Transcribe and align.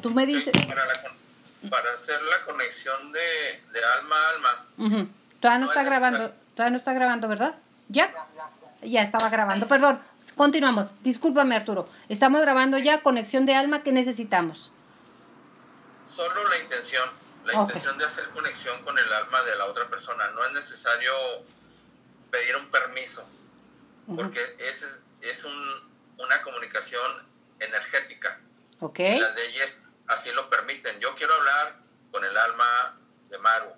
tú 0.00 0.10
me 0.10 0.26
dices... 0.26 0.52
Para, 0.52 0.82
para 1.70 1.94
hacer 1.94 2.20
la 2.22 2.44
conexión 2.44 3.12
de, 3.12 3.62
de 3.72 3.84
alma 3.98 4.16
a 4.16 4.30
alma. 4.30 5.08
Todavía 5.40 5.58
no, 5.58 5.66
está 5.66 5.82
grabando, 5.82 6.32
todavía 6.54 6.70
no 6.70 6.76
está 6.76 6.92
grabando, 6.92 7.28
¿verdad? 7.28 7.56
¿Ya? 7.88 8.12
Ya 8.82 9.02
estaba 9.02 9.28
grabando, 9.28 9.66
perdón. 9.66 10.00
Continuamos. 10.36 10.94
Discúlpame, 11.02 11.56
Arturo. 11.56 11.88
Estamos 12.08 12.40
grabando 12.42 12.78
ya 12.78 13.02
conexión 13.02 13.44
de 13.46 13.54
alma 13.54 13.82
que 13.82 13.92
necesitamos. 13.92 14.72
Solo 16.14 16.48
la 16.48 16.58
intención, 16.58 17.08
la 17.44 17.54
intención 17.54 17.98
de 17.98 18.04
hacer 18.04 18.28
conexión 18.30 18.82
con 18.84 18.96
el 18.98 19.12
alma 19.12 19.42
de 19.42 19.56
la 19.56 19.66
otra 19.66 19.88
persona. 19.88 20.30
No 20.34 20.44
es 20.46 20.52
necesario 20.52 21.12
pedir 22.30 22.56
un 22.56 22.70
permiso, 22.70 23.26
porque 24.14 24.40
es, 24.58 24.84
es 25.22 25.44
un, 25.44 25.88
una 26.18 26.42
comunicación 26.42 27.26
energética. 27.58 28.40
Okay. 28.80 29.18
las 29.18 29.34
leyes 29.34 29.82
así 30.08 30.30
lo 30.32 30.48
permiten. 30.50 30.98
Yo 31.00 31.14
quiero 31.14 31.34
hablar 31.34 31.76
con 32.10 32.24
el 32.24 32.36
alma 32.36 32.98
de 33.28 33.38
Maru 33.38 33.72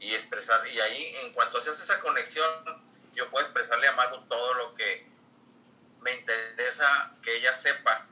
y 0.00 0.14
expresar, 0.14 0.66
y 0.66 0.80
ahí 0.80 1.14
en 1.22 1.32
cuanto 1.32 1.60
se 1.60 1.70
hace 1.70 1.82
esa 1.82 2.00
conexión, 2.00 2.46
yo 3.14 3.30
puedo 3.30 3.44
expresarle 3.44 3.86
a 3.86 3.92
Maru 3.92 4.22
todo 4.28 4.54
lo 4.54 4.74
que 4.74 5.06
me 6.00 6.12
interesa 6.12 7.12
que 7.22 7.36
ella 7.36 7.54
sepa 7.54 8.06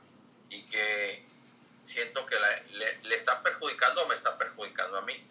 y 0.49 0.63
que 0.63 1.25
siento 1.85 2.25
que 2.27 2.35
le, 2.71 3.15
está 3.15 3.41
perjudicando 3.41 4.03
o 4.03 4.07
me 4.07 4.15
está 4.15 4.37
perjudicando 4.37 4.97
a 4.97 5.01
mí. 5.01 5.25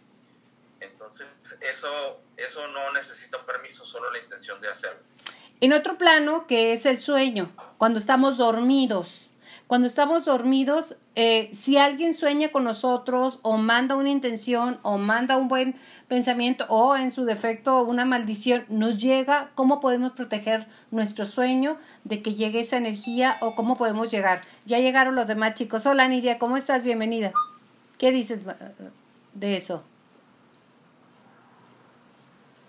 Entonces, 0.80 1.26
eso, 1.60 2.20
eso 2.36 2.68
no 2.68 2.92
necesita 2.92 3.44
permiso, 3.46 3.84
solo 3.86 4.10
la 4.10 4.18
intención 4.18 4.60
de 4.60 4.68
hacerlo. 4.68 5.00
En 5.60 5.72
otro 5.72 5.98
plano, 5.98 6.46
que 6.46 6.72
es 6.72 6.86
el 6.86 7.00
sueño, 7.00 7.52
cuando 7.78 7.98
estamos 7.98 8.36
dormidos, 8.36 9.30
cuando 9.68 9.86
estamos 9.86 10.24
dormidos, 10.24 10.96
eh, 11.14 11.50
si 11.52 11.76
alguien 11.76 12.14
sueña 12.14 12.48
con 12.48 12.64
nosotros 12.64 13.38
o 13.42 13.58
manda 13.58 13.96
una 13.96 14.08
intención 14.08 14.80
o 14.82 14.96
manda 14.96 15.36
un 15.36 15.46
buen 15.46 15.78
pensamiento 16.08 16.64
o 16.70 16.96
en 16.96 17.10
su 17.10 17.26
defecto 17.26 17.82
una 17.82 18.06
maldición, 18.06 18.64
nos 18.70 18.98
llega, 18.98 19.50
¿cómo 19.54 19.78
podemos 19.78 20.12
proteger 20.12 20.66
nuestro 20.90 21.26
sueño 21.26 21.76
de 22.04 22.22
que 22.22 22.34
llegue 22.34 22.60
esa 22.60 22.78
energía 22.78 23.36
o 23.42 23.54
cómo 23.54 23.76
podemos 23.76 24.10
llegar? 24.10 24.40
Ya 24.64 24.78
llegaron 24.78 25.14
los 25.14 25.26
demás 25.26 25.52
chicos. 25.52 25.84
Hola 25.84 26.08
Nidia, 26.08 26.38
¿cómo 26.38 26.56
estás? 26.56 26.82
Bienvenida. 26.82 27.32
¿Qué 27.98 28.10
dices 28.10 28.46
de 29.34 29.56
eso? 29.56 29.84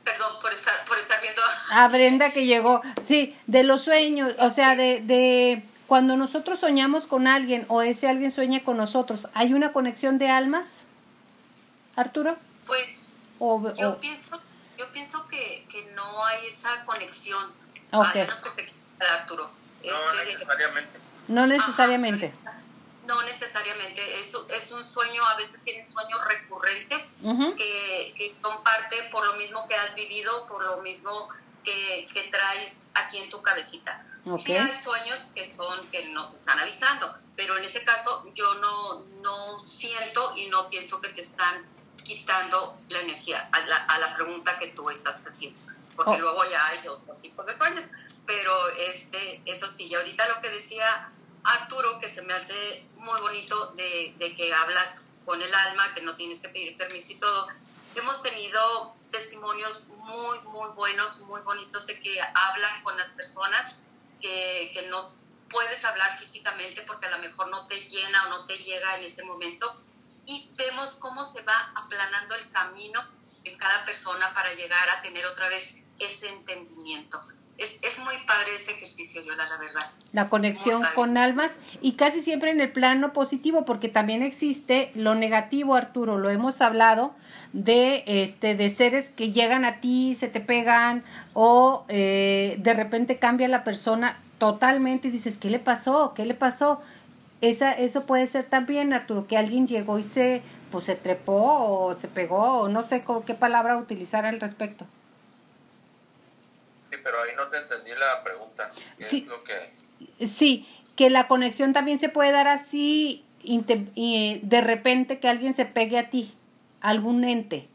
Perdón 0.04 0.34
por 0.42 0.52
estar, 0.52 0.74
por 0.86 0.98
estar 0.98 1.22
viendo. 1.22 1.42
A 1.72 1.88
Brenda 1.88 2.32
que 2.32 2.46
llegó. 2.46 2.82
Sí, 3.08 3.38
de 3.48 3.64
los 3.64 3.84
sueños, 3.84 4.36
o 4.40 4.50
sea, 4.50 4.76
de, 4.76 5.00
de 5.00 5.69
cuando 5.90 6.16
nosotros 6.16 6.60
soñamos 6.60 7.08
con 7.08 7.28
alguien 7.28 7.66
o 7.68 7.82
ese 7.82 8.08
alguien 8.08 8.30
sueña 8.30 8.64
con 8.64 8.78
nosotros, 8.78 9.28
¿hay 9.34 9.56
una 9.56 9.74
conexión 9.74 10.20
de 10.20 10.30
almas, 10.30 10.84
Arturo? 11.96 12.38
Pues 12.68 13.20
yo, 13.40 14.00
Pienso, 14.00 14.40
yo 14.78 14.92
pienso 14.92 15.28
que, 15.28 15.66
no 15.96 16.26
hay 16.26 16.46
esa 16.46 16.86
conexión, 16.86 17.44
a 17.92 18.14
menos 18.14 18.42
que 18.42 18.50
se 18.50 18.68
Arturo. 19.00 19.50
No 19.84 19.92
este, 20.22 20.34
necesariamente. 20.36 21.00
No 21.28 21.48
necesariamente. 21.48 22.34
no 23.08 23.24
necesariamente, 23.24 24.20
es, 24.20 24.38
es 24.62 24.72
un 24.72 24.86
sueño, 24.86 25.26
a 25.26 25.38
veces 25.38 25.64
tienen 25.64 25.88
sueños 25.88 26.20
recurrentes 26.28 27.16
que, 27.58 28.14
que 28.16 28.36
comparte 28.42 28.96
por 29.12 29.26
lo 29.26 29.34
mismo 29.38 29.68
que 29.68 29.74
has 29.74 29.96
vivido, 29.96 30.46
por 30.46 30.64
lo 30.64 30.84
mismo 30.84 31.30
que, 31.64 32.08
que 32.14 32.24
traes 32.24 32.92
aquí 32.94 33.18
en 33.18 33.30
tu 33.30 33.42
cabecita. 33.42 34.06
Sí 34.38 34.56
hay 34.56 34.76
sueños 34.76 35.28
que 35.34 35.46
son 35.46 35.88
que 35.88 36.08
nos 36.10 36.34
están 36.34 36.60
avisando, 36.60 37.18
pero 37.36 37.58
en 37.58 37.64
ese 37.64 37.84
caso 37.84 38.26
yo 38.36 38.56
no, 38.56 39.06
no 39.22 39.60
siento 39.60 40.34
y 40.36 40.48
no 40.48 40.70
pienso 40.70 41.02
que 41.02 41.10
te 41.10 41.22
están 41.22 41.66
quitando 42.04 42.78
la 42.90 43.00
energía 43.00 43.50
a 43.52 43.60
la, 43.62 43.78
a 43.78 43.98
la 44.00 44.16
pregunta 44.16 44.58
que 44.60 44.68
tú 44.68 44.90
estás 44.90 45.26
haciendo, 45.26 45.60
porque 45.96 46.16
oh. 46.16 46.20
luego 46.20 46.44
ya 46.50 46.68
hay 46.68 46.88
otros 46.88 47.22
tipos 47.22 47.46
de 47.46 47.54
sueños, 47.54 47.86
pero 48.26 48.54
este, 48.78 49.42
eso 49.46 49.70
sí, 49.70 49.88
y 49.88 49.96
ahorita 49.96 50.28
lo 50.28 50.42
que 50.42 50.50
decía 50.50 51.12
Arturo, 51.44 52.00
que 52.00 52.10
se 52.10 52.22
me 52.22 52.34
hace 52.34 52.86
muy 52.98 53.20
bonito 53.22 53.68
de, 53.78 54.14
de 54.20 54.36
que 54.36 54.54
hablas 54.54 55.06
con 55.26 55.42
el 55.42 55.54
alma, 55.54 55.94
que 55.96 56.02
no 56.02 56.16
tienes 56.16 56.40
que 56.40 56.50
pedir 56.50 56.78
permiso 56.78 57.14
y 57.14 57.16
todo, 57.16 57.48
hemos 57.96 58.22
tenido 58.22 58.96
testimonios 59.12 59.84
muy, 59.88 60.40
muy 60.42 60.70
buenos, 60.72 61.20
muy 61.22 61.42
bonitos 61.42 61.88
de 61.88 62.00
que 62.00 62.20
hablan 62.22 62.84
con 62.84 62.98
las 62.98 63.10
personas 63.12 63.76
que, 64.22 64.72
que 64.74 64.88
no 64.88 65.12
puedes 65.50 65.84
hablar 65.86 66.18
físicamente 66.18 66.82
porque 66.84 67.08
a 67.08 67.12
lo 67.12 67.20
mejor 67.20 67.50
no 67.50 67.68
te 67.68 67.80
llena 67.90 68.26
o 68.26 68.30
no 68.30 68.46
te 68.46 68.58
llega 68.58 68.98
en 68.98 69.04
ese 69.04 69.24
momento. 69.24 69.82
Y 70.26 70.52
vemos 70.56 70.96
cómo 70.96 71.26
se 71.26 71.42
va 71.42 71.72
aplanando 71.76 72.36
el 72.36 72.50
camino 72.52 73.04
en 73.44 73.58
cada 73.58 73.84
persona 73.86 74.34
para 74.34 74.54
llegar 74.54 74.90
a 74.90 75.02
tener 75.02 75.26
otra 75.26 75.50
vez 75.50 75.80
ese 75.98 76.30
entendimiento. 76.30 77.22
Es, 77.60 77.80
es 77.84 78.00
muy 78.00 78.16
padre 78.26 78.56
ese 78.56 78.72
ejercicio, 78.72 79.22
Yola, 79.22 79.46
la 79.48 79.58
verdad. 79.58 79.92
La 80.14 80.30
conexión 80.30 80.82
con 80.96 81.18
almas 81.18 81.60
y 81.82 81.94
casi 81.94 82.22
siempre 82.22 82.52
en 82.52 82.62
el 82.62 82.72
plano 82.72 83.14
positivo, 83.14 83.66
porque 83.66 83.90
también 83.90 84.24
existe 84.24 84.92
lo 84.96 85.14
negativo, 85.14 85.76
Arturo, 85.76 86.18
lo 86.18 86.30
hemos 86.30 86.62
hablado, 86.62 87.14
de, 87.54 88.04
este, 88.08 88.56
de 88.56 88.70
seres 88.70 89.10
que 89.10 89.32
llegan 89.32 89.66
a 89.66 89.82
ti, 89.82 90.16
se 90.16 90.28
te 90.28 90.40
pegan 90.40 91.04
o 91.34 91.86
eh, 91.90 92.56
de 92.60 92.74
repente 92.74 93.18
cambia 93.18 93.48
la 93.48 93.64
persona 93.64 94.20
totalmente 94.38 95.10
y 95.10 95.12
dices, 95.12 95.38
¿qué 95.38 95.50
le 95.50 95.60
pasó? 95.60 96.14
¿Qué 96.16 96.26
le 96.26 96.34
pasó? 96.34 96.80
Esa, 97.42 97.72
eso 97.72 98.06
puede 98.06 98.28
ser 98.28 98.46
también, 98.46 98.94
Arturo, 98.94 99.28
que 99.28 99.38
alguien 99.38 99.66
llegó 99.68 99.98
y 99.98 100.04
se, 100.04 100.42
pues, 100.72 100.86
se 100.86 100.96
trepó 100.96 101.88
o 101.88 101.96
se 101.96 102.08
pegó 102.08 102.62
o 102.62 102.70
no 102.70 102.84
sé 102.84 103.04
qué 103.26 103.34
palabra 103.34 103.78
utilizar 103.78 104.26
al 104.26 104.40
respecto. 104.40 104.86
Pero 107.04 107.22
ahí 107.22 107.32
no 107.36 107.48
te 107.48 107.58
entendí 107.58 107.92
la 107.92 108.24
pregunta. 108.24 108.72
sí, 108.98 109.20
es 109.20 109.28
lo 109.28 109.44
que... 109.44 110.26
sí, 110.26 110.68
que 110.96 111.10
la 111.10 111.28
conexión 111.28 111.74
también 111.74 111.98
se 111.98 112.10
puede 112.10 112.32
dar 112.32 112.48
así 112.48 113.26
y 113.42 114.40
de 114.44 114.62
repente 114.62 115.20
que 115.20 115.30
alguien 115.30 115.54
se 115.54 115.66
pegue 115.66 115.98
a 115.98 116.10
ti 116.10 116.36
algún 116.82 117.24
ente? 117.24 117.68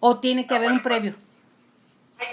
¿O 0.00 0.20
tiene 0.20 0.46
que 0.46 0.54
ah, 0.54 0.56
haber 0.58 0.72
un 0.72 0.82
previo? 0.82 1.14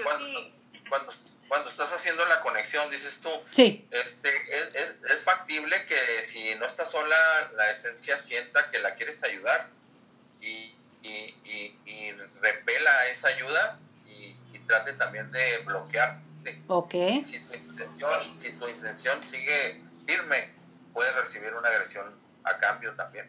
Cuando, 0.03 1.11
cuando, 1.47 1.69
estás 1.69 1.91
haciendo 1.93 2.25
la 2.25 2.41
conexión, 2.41 2.89
dices 2.91 3.19
tú, 3.21 3.29
sí. 3.51 3.87
este, 3.91 4.29
es, 4.73 5.11
es, 5.11 5.23
factible 5.23 5.75
que 5.87 6.25
si 6.25 6.55
no 6.55 6.65
estás 6.65 6.91
sola, 6.91 7.17
la 7.55 7.71
esencia 7.71 8.19
sienta 8.19 8.69
que 8.71 8.79
la 8.79 8.95
quieres 8.95 9.23
ayudar 9.23 9.69
y, 10.41 10.75
y, 11.03 11.35
y, 11.85 12.11
repela 12.41 13.07
esa 13.07 13.29
ayuda 13.29 13.79
trate 14.69 14.93
también 14.93 15.29
de 15.31 15.57
bloquearte. 15.65 16.61
Ok. 16.67 16.91
Si 17.23 17.39
tu, 17.39 17.53
intención, 17.55 18.39
si 18.39 18.51
tu 18.51 18.67
intención 18.67 19.21
sigue 19.23 19.81
firme, 20.05 20.51
puedes 20.93 21.13
recibir 21.15 21.53
una 21.55 21.67
agresión 21.67 22.05
a 22.43 22.57
cambio 22.59 22.93
también. 22.93 23.25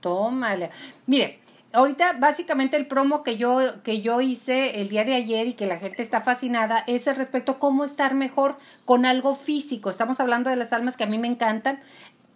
Tómale. 0.00 0.70
Mire, 1.06 1.38
ahorita 1.72 2.14
básicamente 2.14 2.76
el 2.78 2.86
promo 2.86 3.22
que 3.22 3.36
yo 3.36 3.82
que 3.82 4.00
yo 4.00 4.22
hice 4.22 4.80
el 4.80 4.88
día 4.88 5.04
de 5.04 5.14
ayer 5.14 5.46
y 5.48 5.52
que 5.54 5.66
la 5.66 5.78
gente 5.78 6.02
está 6.02 6.22
fascinada 6.22 6.82
es 6.86 7.06
el 7.06 7.16
respecto 7.16 7.52
a 7.52 7.58
cómo 7.58 7.84
estar 7.84 8.14
mejor 8.14 8.58
con 8.86 9.04
algo 9.04 9.34
físico. 9.34 9.90
Estamos 9.90 10.18
hablando 10.18 10.48
de 10.48 10.56
las 10.56 10.72
almas 10.72 10.96
que 10.96 11.04
a 11.04 11.08
mí 11.08 11.18
me 11.18 11.28
encantan. 11.28 11.82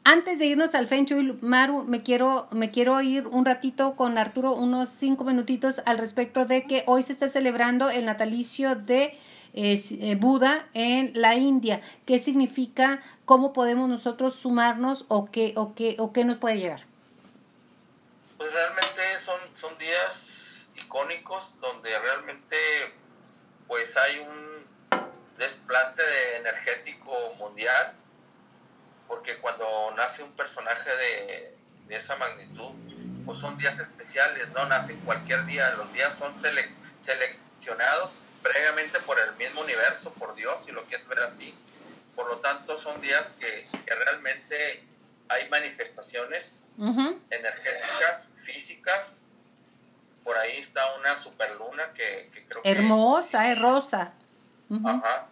Antes 0.04 0.40
de 0.40 0.46
irnos 0.46 0.74
al 0.74 0.88
Feng 0.88 1.06
Maru, 1.42 1.84
me 1.84 2.02
quiero, 2.02 2.48
me 2.50 2.72
quiero 2.72 3.00
ir 3.02 3.28
un 3.28 3.44
ratito 3.44 3.94
con 3.94 4.18
Arturo, 4.18 4.52
unos 4.52 4.88
cinco 4.88 5.22
minutitos 5.22 5.80
al 5.86 5.98
respecto 5.98 6.44
de 6.44 6.66
que 6.66 6.82
hoy 6.86 7.04
se 7.04 7.12
está 7.12 7.28
celebrando 7.28 7.88
el 7.88 8.04
natalicio 8.06 8.74
de 8.74 9.16
eh, 9.54 10.16
Buda 10.18 10.66
en 10.74 11.12
la 11.14 11.36
India. 11.36 11.80
¿Qué 12.04 12.18
significa? 12.18 13.00
¿Cómo 13.26 13.52
podemos 13.52 13.88
nosotros 13.88 14.34
sumarnos 14.34 15.04
o 15.06 15.30
qué, 15.30 15.52
o 15.56 15.72
qué, 15.76 15.94
o 16.00 16.12
qué 16.12 16.24
nos 16.24 16.38
puede 16.38 16.58
llegar? 16.58 16.80
Pues 18.38 18.52
realmente 18.52 19.02
son, 19.24 19.38
son 19.56 19.78
días 19.78 20.68
icónicos 20.74 21.54
donde 21.60 21.96
realmente 22.00 22.56
pues 23.68 23.96
hay 23.96 24.18
un 24.18 24.98
desplante 25.38 26.02
energético 26.38 27.12
mundial 27.38 28.01
porque 29.12 29.36
cuando 29.36 29.92
nace 29.94 30.22
un 30.22 30.32
personaje 30.32 30.88
de, 30.88 31.54
esa 31.94 32.16
magnitud 32.16 32.70
pues 33.26 33.38
son 33.38 33.58
días 33.58 33.78
especiales, 33.78 34.48
no 34.54 34.64
nacen 34.64 34.98
cualquier 35.00 35.44
día, 35.44 35.70
los 35.72 35.92
días 35.92 36.14
son 36.16 36.34
seleccionados 36.34 38.14
previamente 38.42 38.98
por 39.00 39.18
el 39.20 39.36
mismo 39.36 39.60
universo, 39.60 40.14
por 40.14 40.34
Dios, 40.34 40.64
si 40.64 40.72
lo 40.72 40.82
quieres 40.86 41.06
ver 41.08 41.18
así. 41.20 41.54
Por 42.16 42.26
lo 42.26 42.38
tanto, 42.38 42.78
son 42.78 43.02
días 43.02 43.34
que, 43.38 43.68
que 43.84 43.94
realmente 43.94 44.82
hay 45.28 45.46
manifestaciones 45.50 46.62
energéticas 46.78 48.28
físicas. 48.34 49.20
Por 50.24 50.38
ahí 50.38 50.56
está 50.56 50.94
una 50.94 51.18
superluna 51.18 51.92
que, 51.92 52.30
que 52.32 52.46
creo 52.46 52.62
Hermosa, 52.64 53.52
es 53.52 53.60
rosa. 53.60 54.14
Ajá, 54.86 55.26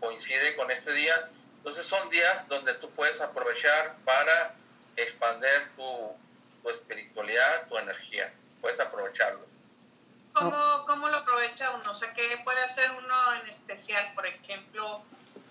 coincide 0.00 0.56
con 0.56 0.70
este 0.70 0.94
día. 0.94 1.30
Entonces 1.66 1.86
son 1.86 2.08
días 2.10 2.46
donde 2.46 2.74
tú 2.74 2.88
puedes 2.92 3.20
aprovechar 3.20 3.96
para 4.04 4.54
expandir 4.94 5.50
expander 5.50 5.68
tu, 5.74 6.16
tu 6.62 6.70
espiritualidad, 6.70 7.66
tu 7.68 7.76
energía. 7.76 8.32
Puedes 8.60 8.78
aprovecharlo. 8.78 9.44
¿Cómo, 10.32 10.84
¿Cómo 10.86 11.08
lo 11.08 11.16
aprovecha 11.16 11.72
uno? 11.72 11.90
O 11.90 11.94
sea, 11.96 12.14
¿qué 12.14 12.40
puede 12.44 12.62
hacer 12.62 12.88
uno 12.92 13.34
en 13.42 13.48
especial? 13.48 14.12
Por 14.14 14.26
ejemplo, 14.26 15.02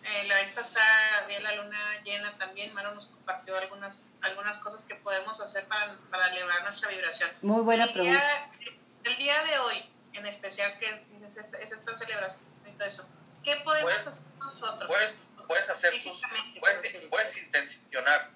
eh, 0.06 0.24
la 0.30 0.36
vez 0.36 0.52
pasada 0.52 0.86
había 1.26 1.42
la 1.42 1.54
luna 1.58 2.02
llena 2.06 2.38
también, 2.38 2.74
Maro 2.74 2.96
nos 2.96 3.08
compartió 3.08 3.58
algunas, 3.58 3.98
algunas 4.22 4.58
cosas 4.60 4.84
que 4.84 4.96
podemos 4.96 5.42
hacer 5.42 5.68
para, 5.68 5.98
para 6.10 6.28
elevar 6.28 6.64
nuestra 6.64 6.88
vibración. 6.92 7.30
Muy 7.42 7.62
buena 7.62 7.84
el 7.84 7.92
pregunta. 7.94 8.18
Día, 8.58 8.74
el 9.04 9.18
día 9.18 9.44
de 9.44 9.60
hoy, 9.60 9.90
en 10.14 10.26
especial, 10.28 10.80
que 10.80 11.06
dices, 11.12 11.36
esta, 11.36 11.58
es 11.58 11.74
esta 11.74 11.94
celebración 11.94 12.40
y 12.66 12.72
todo 12.78 12.88
eso, 12.88 13.06
¿qué 13.44 13.58
podemos 13.58 13.92
Puedes- 13.92 14.08
hacer 14.08 14.28
nosotros? 14.40 14.88
Puedes, 14.88 15.34
puedes 15.48 15.70
hacer 15.70 15.94
tus, 15.94 16.04
Físicamente, 16.04 16.60
puedes, 16.60 16.98
puedes 17.10 17.38
intencionar 17.38 18.30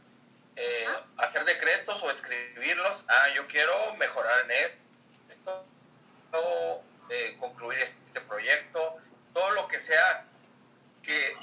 eh, 0.56 0.88
hacer 1.17 1.45
decretos 1.45 2.01
o 2.03 2.11
escribirlos. 2.11 3.06
Ah, 3.07 3.29
yo 3.35 3.47
quiero 3.47 3.95
mejorar 3.95 4.45
en 4.45 4.73
esto, 5.29 5.65
o, 6.33 6.83
eh, 7.09 7.38
concluir 7.39 7.79
este 8.07 8.21
proyecto, 8.21 8.97
todo 9.33 9.51
lo 9.51 9.67
que 9.67 9.79
sea 9.79 10.25
que 11.01 11.35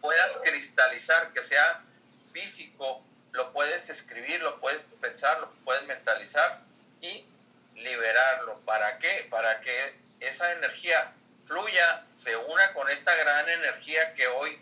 puedas 0.00 0.38
cristalizar, 0.44 1.32
que 1.32 1.42
sea 1.42 1.82
físico, 2.32 3.02
lo 3.32 3.52
puedes 3.52 3.90
escribir, 3.90 4.40
lo 4.40 4.60
puedes 4.60 4.82
pensar, 5.00 5.40
lo 5.40 5.50
puedes 5.64 5.82
mentalizar 5.84 6.62
y 7.00 7.26
liberarlo. 7.74 8.60
¿Para 8.60 8.98
qué? 8.98 9.26
Para 9.28 9.60
que 9.60 9.94
esa 10.20 10.52
energía 10.52 11.12
fluya, 11.44 12.06
se 12.14 12.36
una 12.36 12.72
con 12.72 12.88
esta 12.88 13.14
gran 13.16 13.48
energía 13.48 14.14
que 14.14 14.26
hoy 14.28 14.58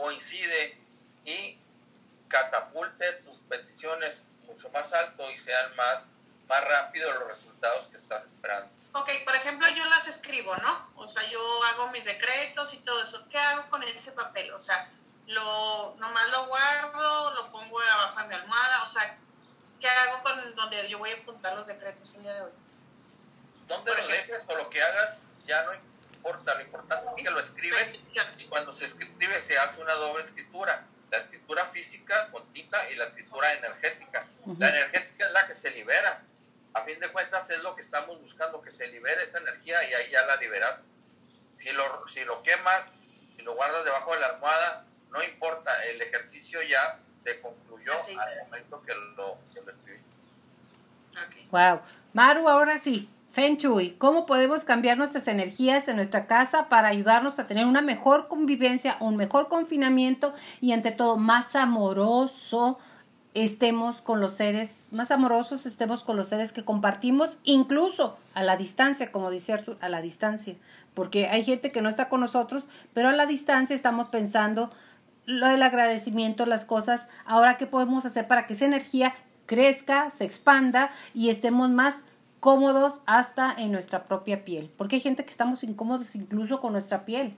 coincide 0.00 0.78
y 1.24 1.58
catapulte 2.28 3.12
tus 3.24 3.38
peticiones 3.40 4.24
mucho 4.46 4.70
más 4.70 4.92
alto 4.92 5.30
y 5.30 5.36
sean 5.36 5.76
más, 5.76 6.08
más 6.48 6.64
rápido 6.64 7.12
los 7.12 7.28
resultados 7.28 7.88
que 7.88 7.98
estás 7.98 8.24
esperando. 8.24 8.70
Ok, 8.94 9.10
por 9.24 9.36
ejemplo, 9.36 9.68
yo 9.68 9.84
las 9.84 10.08
escribo, 10.08 10.56
¿no? 10.56 10.90
O 10.96 11.06
sea, 11.06 11.22
yo 11.28 11.40
hago 11.64 11.88
mis 11.88 12.04
decretos 12.04 12.72
y 12.72 12.78
todo 12.78 13.02
eso. 13.02 13.24
¿Qué 13.28 13.38
hago 13.38 13.68
con 13.70 13.82
ese 13.82 14.12
papel? 14.12 14.50
O 14.52 14.58
sea, 14.58 14.90
lo 15.26 15.94
nomás 15.98 16.30
lo 16.30 16.46
guardo, 16.46 17.34
lo 17.34 17.50
pongo 17.50 17.80
abajo 17.80 18.20
de 18.20 18.26
mi 18.26 18.34
almohada, 18.34 18.82
o 18.82 18.88
sea, 18.88 19.16
¿qué 19.78 19.88
hago 19.88 20.22
con 20.22 20.56
donde 20.56 20.88
yo 20.88 20.98
voy 20.98 21.10
a 21.10 21.16
apuntar 21.16 21.54
los 21.54 21.66
decretos 21.66 22.12
el 22.16 22.22
día 22.22 22.34
de 22.34 22.42
hoy? 22.42 22.52
Donde 23.68 23.94
lo 23.94 24.08
dejes 24.08 24.48
o 24.48 24.56
lo 24.56 24.68
que 24.70 24.82
hagas 24.82 25.28
ya 25.46 25.62
no 25.62 25.74
importa, 25.74 25.89
lo 26.22 26.60
importante 26.60 27.10
es 27.16 27.24
que 27.24 27.30
lo 27.30 27.40
escribes 27.40 28.02
y 28.38 28.44
cuando 28.46 28.72
se 28.72 28.86
escribe 28.86 29.40
se 29.40 29.58
hace 29.58 29.80
una 29.82 29.94
doble 29.94 30.24
escritura. 30.24 30.86
La 31.10 31.18
escritura 31.18 31.66
física 31.66 32.28
con 32.30 32.46
tinta 32.52 32.88
y 32.90 32.96
la 32.96 33.04
escritura 33.04 33.52
energética. 33.54 34.24
La 34.58 34.68
energética 34.68 35.26
es 35.26 35.32
la 35.32 35.46
que 35.46 35.54
se 35.54 35.70
libera. 35.70 36.22
A 36.74 36.82
fin 36.82 37.00
de 37.00 37.08
cuentas 37.08 37.50
es 37.50 37.62
lo 37.62 37.74
que 37.74 37.80
estamos 37.80 38.20
buscando, 38.20 38.62
que 38.62 38.70
se 38.70 38.86
libere 38.86 39.24
esa 39.24 39.38
energía 39.38 39.82
y 39.88 39.94
ahí 39.94 40.10
ya 40.10 40.24
la 40.26 40.36
liberas. 40.36 40.80
Si 41.56 41.70
lo, 41.72 42.08
si 42.08 42.24
lo 42.24 42.42
quemas, 42.42 42.92
si 43.34 43.42
lo 43.42 43.54
guardas 43.54 43.84
debajo 43.84 44.14
de 44.14 44.20
la 44.20 44.26
almohada, 44.28 44.84
no 45.10 45.22
importa, 45.24 45.84
el 45.86 46.00
ejercicio 46.00 46.62
ya 46.62 47.00
te 47.24 47.40
concluyó 47.40 47.92
al 48.18 48.44
momento 48.44 48.80
que 48.82 48.94
lo, 48.94 49.38
que 49.52 49.60
lo 49.60 49.70
escribiste. 49.70 50.08
Wow. 51.50 51.82
Maru, 52.12 52.48
ahora 52.48 52.78
sí. 52.78 53.10
Feng 53.32 53.58
Shui, 53.58 53.92
¿cómo 53.92 54.26
podemos 54.26 54.64
cambiar 54.64 54.98
nuestras 54.98 55.28
energías 55.28 55.86
en 55.86 55.94
nuestra 55.94 56.26
casa 56.26 56.68
para 56.68 56.88
ayudarnos 56.88 57.38
a 57.38 57.46
tener 57.46 57.64
una 57.64 57.80
mejor 57.80 58.26
convivencia, 58.26 58.96
un 58.98 59.16
mejor 59.16 59.48
confinamiento 59.48 60.34
y 60.60 60.72
ante 60.72 60.90
todo 60.90 61.16
más 61.16 61.54
amoroso 61.54 62.78
estemos 63.34 64.00
con 64.00 64.20
los 64.20 64.32
seres, 64.32 64.88
más 64.90 65.12
amorosos 65.12 65.64
estemos 65.64 66.02
con 66.02 66.16
los 66.16 66.26
seres 66.26 66.52
que 66.52 66.64
compartimos, 66.64 67.38
incluso 67.44 68.18
a 68.34 68.42
la 68.42 68.56
distancia, 68.56 69.12
como 69.12 69.30
dice 69.30 69.52
Artur, 69.52 69.78
a 69.80 69.88
la 69.88 70.02
distancia, 70.02 70.56
porque 70.94 71.28
hay 71.28 71.44
gente 71.44 71.70
que 71.70 71.82
no 71.82 71.88
está 71.88 72.08
con 72.08 72.18
nosotros, 72.18 72.66
pero 72.94 73.10
a 73.10 73.12
la 73.12 73.26
distancia 73.26 73.76
estamos 73.76 74.08
pensando 74.08 74.72
lo 75.26 75.46
del 75.46 75.62
agradecimiento, 75.62 76.46
las 76.46 76.64
cosas, 76.64 77.10
ahora 77.26 77.58
qué 77.58 77.68
podemos 77.68 78.04
hacer 78.06 78.26
para 78.26 78.48
que 78.48 78.54
esa 78.54 78.64
energía 78.64 79.14
crezca, 79.46 80.10
se 80.10 80.24
expanda 80.24 80.90
y 81.14 81.28
estemos 81.28 81.70
más 81.70 82.02
cómodos 82.40 83.02
hasta 83.06 83.52
en 83.52 83.72
nuestra 83.72 84.04
propia 84.04 84.44
piel, 84.44 84.72
porque 84.76 84.96
hay 84.96 85.02
gente 85.02 85.24
que 85.24 85.30
estamos 85.30 85.62
incómodos 85.62 86.14
incluso 86.14 86.60
con 86.60 86.72
nuestra 86.72 87.04
piel. 87.04 87.36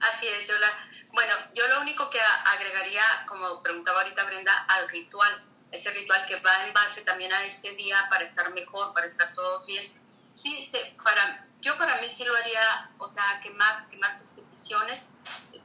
Así 0.00 0.26
es, 0.26 0.48
yo 0.48 0.58
la, 0.58 0.68
bueno, 1.12 1.34
yo 1.54 1.66
lo 1.68 1.80
único 1.80 2.08
que 2.10 2.18
agregaría, 2.20 3.02
como 3.28 3.60
preguntaba 3.60 4.00
ahorita 4.00 4.24
Brenda, 4.24 4.52
al 4.68 4.88
ritual, 4.88 5.44
ese 5.70 5.90
ritual 5.90 6.24
que 6.26 6.36
va 6.40 6.66
en 6.66 6.72
base 6.72 7.02
también 7.02 7.32
a 7.32 7.42
este 7.44 7.72
día 7.72 7.96
para 8.10 8.24
estar 8.24 8.52
mejor, 8.52 8.92
para 8.94 9.06
estar 9.06 9.32
todos 9.34 9.66
bien. 9.66 9.92
Sí, 10.28 10.62
se, 10.62 10.96
para, 11.04 11.46
yo 11.60 11.76
para 11.78 12.00
mí 12.00 12.08
sí 12.12 12.24
lo 12.24 12.34
haría, 12.34 12.90
o 12.98 13.06
sea, 13.06 13.40
quemar, 13.42 13.88
quemar 13.90 14.16
tus 14.18 14.28
peticiones, 14.28 15.10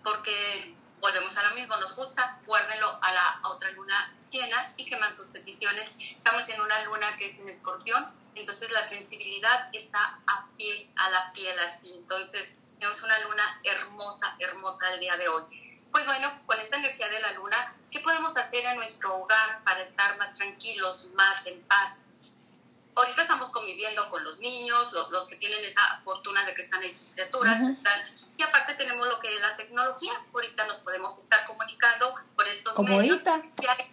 porque 0.04 0.76
volvemos 1.00 1.36
a 1.38 1.44
lo 1.50 1.56
mismo, 1.56 1.76
nos 1.78 1.96
gusta, 1.96 2.40
guárdenlo 2.46 3.00
a 3.02 3.12
la 3.12 3.28
a 3.44 3.50
otra 3.50 3.72
luna 3.72 4.14
llena 4.30 4.74
y 4.78 4.86
queman 4.86 5.14
sus 5.14 5.28
peticiones. 5.28 5.94
Estamos 6.00 6.48
en 6.50 6.62
una 6.62 6.82
luna 6.84 7.18
que 7.18 7.26
es 7.26 7.40
en 7.40 7.50
escorpión, 7.50 8.12
entonces 8.36 8.72
la 8.72 8.82
sensibilidad 8.82 9.70
está 9.74 10.20
a 10.28 10.48
piel, 10.58 10.90
a 10.96 11.10
la 11.10 11.32
piel 11.34 11.58
así, 11.60 11.94
entonces 11.96 12.60
tenemos 12.80 13.02
una 13.02 13.18
luna 13.20 13.62
hermosa, 13.64 14.36
hermosa 14.40 14.94
el 14.94 15.00
día 15.00 15.18
de 15.18 15.28
hoy. 15.28 15.44
Pues 15.92 16.06
bueno, 16.06 16.42
con 16.46 16.60
esta 16.60 16.78
energía 16.78 17.10
de 17.10 17.20
la 17.20 17.32
luna, 17.32 17.76
¿qué 17.90 18.00
podemos 18.02 18.38
hacer 18.38 18.66
en 18.66 18.76
nuestro 18.76 19.16
hogar 19.16 19.64
para 19.64 19.82
estar 19.82 20.18
más 20.18 20.34
tranquilos, 20.34 21.10
más 21.16 21.48
en 21.48 21.62
paz? 21.64 22.04
Ahorita 22.96 23.22
estamos 23.22 23.50
conviviendo 23.52 24.10
con 24.10 24.24
los 24.24 24.40
niños, 24.40 24.92
los, 24.92 25.10
los 25.12 25.28
que 25.28 25.38
tienen 25.38 25.64
esa 25.64 26.02
fortuna 26.04 26.44
de 26.46 26.54
que 26.54 26.62
están 26.62 26.82
ahí 26.82 26.90
sus 26.90 27.12
criaturas, 27.12 27.62
Ujú. 27.62 27.72
están, 27.72 28.02
y 28.10 28.27
aparte 28.68 28.84
tenemos 28.84 29.08
lo 29.08 29.20
que 29.20 29.34
es 29.34 29.42
la 29.42 29.56
tecnología. 29.56 30.12
Ahorita 30.34 30.66
nos 30.66 30.80
podemos 30.80 31.18
estar 31.18 31.46
comunicando 31.46 32.14
por 32.36 32.48
estos 32.48 32.76
Como 32.76 32.98
medios. 32.98 33.26
ahorita. 33.26 33.86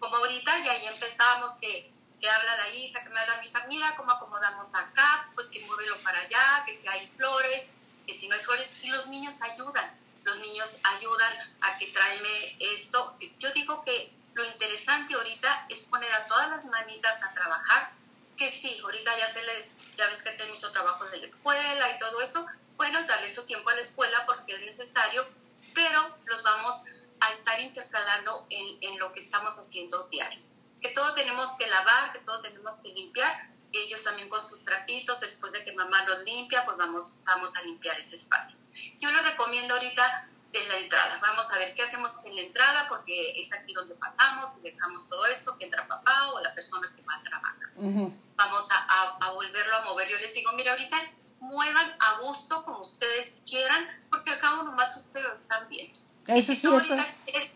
Como 0.00 0.16
ahorita, 0.16 0.58
y 0.58 0.68
ahí 0.68 0.86
empezamos 0.86 1.52
que, 1.60 1.92
que 2.20 2.28
habla 2.28 2.56
la 2.56 2.68
hija, 2.70 3.02
que 3.02 3.08
me 3.08 3.18
habla 3.20 3.40
mi 3.40 3.46
hija, 3.46 3.64
mira 3.68 3.94
cómo 3.96 4.12
acomodamos 4.12 4.74
acá, 4.74 5.30
pues 5.34 5.48
que 5.48 5.64
muévelo 5.64 5.96
para 6.02 6.18
allá, 6.18 6.64
que 6.66 6.72
si 6.72 6.86
hay 6.88 7.08
flores, 7.16 7.70
que 8.06 8.12
si 8.12 8.28
no 8.28 8.34
hay 8.34 8.42
flores, 8.42 8.72
y 8.82 8.90
los 8.90 9.06
niños 9.06 9.40
ayudan, 9.42 9.98
los 10.24 10.38
niños 10.40 10.80
ayudan 10.82 11.56
a 11.62 11.78
que 11.78 11.86
tráeme 11.86 12.56
esto. 12.60 13.16
Yo 13.38 13.52
digo 13.52 13.82
que 13.82 14.12
lo 14.34 14.44
interesante 14.44 15.14
ahorita 15.14 15.66
es 15.68 15.84
poner 15.84 16.12
a 16.12 16.26
todas 16.26 16.50
las 16.50 16.66
manitas 16.66 17.22
a 17.22 17.32
trabajar, 17.32 17.92
que 18.36 18.50
sí, 18.50 18.78
ahorita 18.82 19.18
ya 19.18 19.28
se 19.28 19.42
les, 19.42 19.80
ya 19.96 20.06
ves 20.08 20.22
que 20.22 20.30
tienen 20.30 20.50
mucho 20.50 20.70
trabajo 20.72 21.04
de 21.06 21.18
la 21.18 21.24
escuela 21.24 21.90
y 21.90 21.98
todo 21.98 22.20
eso, 22.20 22.46
bueno, 22.76 23.02
darle 23.04 23.28
su 23.28 23.44
tiempo 23.44 23.70
a 23.70 23.74
la 23.74 23.80
escuela 23.80 24.24
porque 24.26 24.54
es 24.54 24.62
necesario, 24.62 25.26
pero 25.74 26.16
los 26.26 26.42
vamos 26.42 26.84
a 27.20 27.30
estar 27.30 27.60
intercalando 27.60 28.46
en, 28.50 28.78
en 28.82 28.98
lo 28.98 29.12
que 29.12 29.20
estamos 29.20 29.58
haciendo 29.58 30.08
diario. 30.08 30.40
Que 30.80 30.90
todo 30.90 31.14
tenemos 31.14 31.54
que 31.54 31.66
lavar, 31.66 32.12
que 32.12 32.18
todo 32.20 32.42
tenemos 32.42 32.76
que 32.76 32.88
limpiar, 32.88 33.50
ellos 33.72 34.02
también 34.04 34.28
con 34.28 34.42
sus 34.42 34.62
trapitos, 34.64 35.20
después 35.20 35.52
de 35.52 35.64
que 35.64 35.72
mamá 35.72 36.04
los 36.04 36.20
limpia, 36.24 36.64
pues 36.64 36.76
vamos, 36.76 37.20
vamos 37.24 37.56
a 37.56 37.62
limpiar 37.62 37.98
ese 37.98 38.16
espacio. 38.16 38.58
Yo 38.98 39.10
les 39.10 39.22
recomiendo 39.24 39.74
ahorita 39.74 40.28
de 40.52 40.66
la 40.68 40.76
entrada, 40.78 41.18
vamos 41.20 41.50
a 41.52 41.58
ver 41.58 41.74
qué 41.74 41.82
hacemos 41.82 42.24
en 42.24 42.34
la 42.36 42.42
entrada, 42.42 42.88
porque 42.88 43.38
es 43.40 43.52
aquí 43.52 43.74
donde 43.74 43.94
pasamos 43.96 44.50
y 44.58 44.60
dejamos 44.62 45.06
todo 45.08 45.26
esto, 45.26 45.56
que 45.58 45.66
entra 45.66 45.86
papá 45.86 46.30
o 46.32 46.40
la 46.40 46.54
persona 46.54 46.90
que 46.96 47.02
va 47.02 47.14
a 47.16 47.22
trabajar 47.22 47.56
Ujú. 47.76 48.14
vamos 48.36 48.70
a, 48.70 48.76
a- 48.76 49.18
a 49.26 49.30
volverlo 49.32 49.76
a 49.76 49.80
mover. 49.82 50.08
Yo 50.08 50.18
les 50.18 50.32
digo, 50.32 50.52
mira, 50.52 50.72
ahorita 50.72 50.96
muevan 51.40 51.94
a 52.00 52.18
gusto 52.20 52.64
como 52.64 52.78
ustedes 52.80 53.40
quieran, 53.46 53.86
porque 54.10 54.30
al 54.30 54.38
cabo 54.38 54.62
nomás 54.62 54.96
ustedes 54.96 55.26
lo 55.26 55.32
están 55.32 55.68
viendo. 55.68 55.98
Eso 56.26 56.46
si 56.46 56.52
es 56.54 56.62
tú 56.62 56.70
cierto. 56.70 56.94
ahorita 56.94 57.14
quieres, 57.26 57.50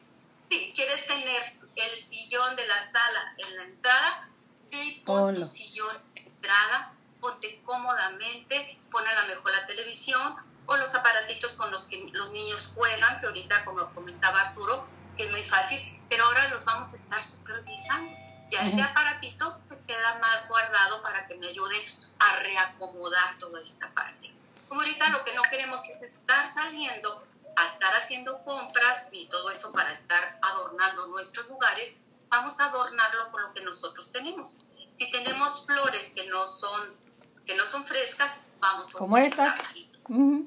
sí, 0.51 0.73
quieres 0.75 1.07
tener 1.07 1.57
el 1.77 1.99
sillón 1.99 2.55
de 2.57 2.67
la 2.67 2.83
sala 2.83 3.35
en 3.39 3.57
la 3.57 3.63
entrada, 3.65 4.29
y 4.73 5.01
pon 5.01 5.35
tu 5.35 5.45
sillón 5.47 5.97
en 6.17 6.25
la 6.25 6.31
entrada, 6.31 6.93
ponte 7.21 7.61
cómodamente, 7.65 8.79
pon 8.91 9.07
a 9.07 9.15
lo 9.23 9.27
mejor 9.29 9.53
la 9.53 9.67
televisión 9.67 10.37
o 10.71 10.77
los 10.77 10.95
aparatitos 10.95 11.55
con 11.55 11.73
los 11.73 11.87
que 11.87 11.99
los 12.13 12.31
niños 12.31 12.73
juegan, 12.77 13.21
que 13.21 13.27
ahorita, 13.27 13.65
como 13.65 13.93
comentaba 13.93 14.41
Arturo, 14.41 14.87
que 15.17 15.25
es 15.25 15.31
muy 15.33 15.43
fácil, 15.43 15.81
pero 16.09 16.25
ahora 16.25 16.49
los 16.49 16.65
vamos 16.65 16.93
a 16.93 16.97
estar 16.97 17.21
supervisando. 17.21 18.15
Ya 18.53 18.63
ese 18.63 18.81
aparatito 18.81 19.53
se 19.67 19.77
queda 19.81 20.19
más 20.21 20.49
guardado 20.49 21.03
para 21.03 21.27
que 21.27 21.35
me 21.37 21.49
ayuden 21.49 21.83
a 22.21 22.37
reacomodar 22.37 23.37
toda 23.39 23.61
esta 23.61 23.93
parte. 23.95 24.33
Como 24.69 24.83
ahorita 24.83 25.09
lo 25.11 25.25
que 25.25 25.35
no 25.35 25.43
queremos 25.51 25.85
es 25.89 26.03
estar 26.03 26.47
saliendo 26.47 27.27
a 27.57 27.67
estar 27.67 27.93
haciendo 27.97 28.45
compras 28.45 29.09
y 29.11 29.27
todo 29.27 29.51
eso 29.51 29.73
para 29.73 29.91
estar 29.91 30.39
adornando 30.41 31.09
nuestros 31.09 31.49
lugares, 31.49 31.97
vamos 32.29 32.61
a 32.61 32.67
adornarlo 32.67 33.33
con 33.33 33.43
lo 33.43 33.53
que 33.53 33.61
nosotros 33.63 34.13
tenemos. 34.13 34.63
Si 34.93 35.11
tenemos 35.11 35.67
flores 35.67 36.13
que 36.15 36.29
no 36.29 36.47
son 36.47 36.97
que 37.45 37.57
no 37.57 37.67
son 37.67 37.85
frescas, 37.85 38.43
vamos 38.61 38.95
a 38.95 38.99
Como 38.99 39.19
estas. 39.19 39.59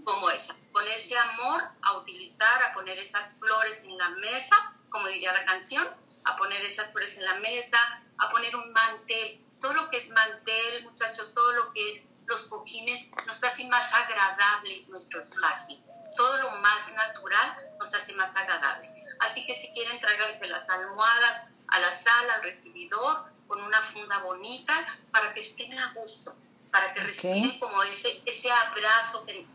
Como 0.03 0.29
esa. 0.29 0.55
Ponerse 0.73 1.17
amor 1.17 1.63
a 1.81 1.97
utilizar, 1.97 2.63
a 2.63 2.73
poner 2.73 2.99
esas 2.99 3.37
flores 3.39 3.83
en 3.85 3.97
la 3.97 4.09
mesa, 4.09 4.55
como 4.89 5.07
diría 5.07 5.31
la 5.31 5.45
canción, 5.45 5.87
a 6.25 6.35
poner 6.37 6.61
esas 6.63 6.91
flores 6.91 7.17
en 7.17 7.25
la 7.25 7.35
mesa, 7.35 7.77
a 8.17 8.29
poner 8.29 8.55
un 8.55 8.71
mantel. 8.71 9.45
Todo 9.59 9.73
lo 9.73 9.89
que 9.89 9.97
es 9.97 10.09
mantel, 10.09 10.83
muchachos, 10.83 11.33
todo 11.33 11.51
lo 11.53 11.71
que 11.71 11.89
es 11.89 12.03
los 12.25 12.47
cojines, 12.47 13.11
nos 13.25 13.43
hace 13.43 13.65
más 13.65 13.93
agradable 13.93 14.85
nuestro 14.87 15.21
espacio. 15.21 15.77
Todo 16.17 16.37
lo 16.37 16.51
más 16.57 16.91
natural 16.93 17.57
nos 17.79 17.93
hace 17.93 18.13
más 18.13 18.35
agradable. 18.35 18.89
Así 19.19 19.45
que 19.45 19.55
si 19.55 19.71
quieren, 19.71 19.99
tráiganse 19.99 20.47
las 20.47 20.69
almohadas 20.69 21.47
a 21.67 21.79
la 21.79 21.91
sala, 21.91 22.35
al 22.35 22.43
recibidor, 22.43 23.25
con 23.47 23.61
una 23.61 23.81
funda 23.81 24.19
bonita, 24.19 24.73
para 25.11 25.33
que 25.33 25.39
estén 25.39 25.77
a 25.77 25.93
gusto, 25.93 26.35
para 26.73 26.91
que 26.95 27.01
respiren 27.01 27.59
como 27.59 27.83
ese, 27.83 28.23
ese 28.25 28.51
abrazo 28.51 29.23
que, 29.27 29.45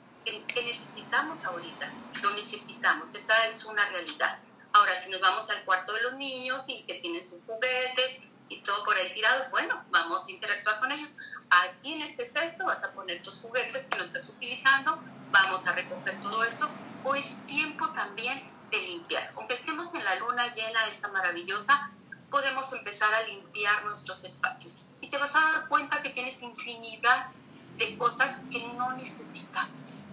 que 0.45 0.63
necesitamos 0.63 1.45
ahorita. 1.45 1.93
Lo 2.23 2.31
necesitamos, 2.31 3.13
esa 3.17 3.45
es 3.45 3.65
una 3.65 3.85
realidad. 3.87 4.39
Ahora, 4.73 4.99
si 4.99 5.11
nos 5.11 5.21
vamos 5.21 5.51
al 5.51 5.65
cuarto 5.65 5.93
de 5.95 6.03
los 6.03 6.15
niños 6.15 6.69
y 6.69 6.85
que 6.85 6.95
tienen 6.95 7.21
sus 7.21 7.43
juguetes 7.43 8.23
y 8.49 8.61
todo 8.61 8.85
por 8.85 8.97
ahí 8.97 9.13
tirados, 9.13 9.51
bueno, 9.51 9.85
vamos 9.91 10.29
a 10.29 10.31
interactuar 10.31 10.79
con 10.79 10.93
ellos. 10.93 11.17
Aquí 11.51 11.95
en 11.95 12.03
este 12.03 12.25
cesto 12.25 12.67
vas 12.67 12.85
a 12.85 12.93
poner 12.93 13.21
tus 13.25 13.41
juguetes 13.41 13.87
que 13.87 13.99
no 13.99 14.05
estás 14.05 14.29
utilizando, 14.29 15.03
vamos 15.33 15.67
a 15.67 15.73
recoger 15.73 16.21
todo 16.21 16.45
esto. 16.45 16.71
O 17.03 17.17
es 17.17 17.45
tiempo 17.47 17.91
también 17.91 18.49
de 18.71 18.79
limpiar. 18.79 19.33
Aunque 19.35 19.55
estemos 19.55 19.93
en 19.95 20.05
la 20.05 20.15
luna 20.17 20.55
llena, 20.55 20.87
esta 20.87 21.09
maravillosa, 21.09 21.91
podemos 22.31 22.73
empezar 22.75 23.13
a 23.13 23.23
limpiar 23.23 23.85
nuestros 23.87 24.23
espacios. 24.23 24.85
Y 25.01 25.09
te 25.09 25.19
vas 25.19 25.35
a 25.35 25.41
dar 25.41 25.58
infinidad 26.43 27.29
de 27.77 27.97
cosas 27.97 28.43
que 28.51 28.67
no 28.77 28.93
necesitamos, 28.95 30.05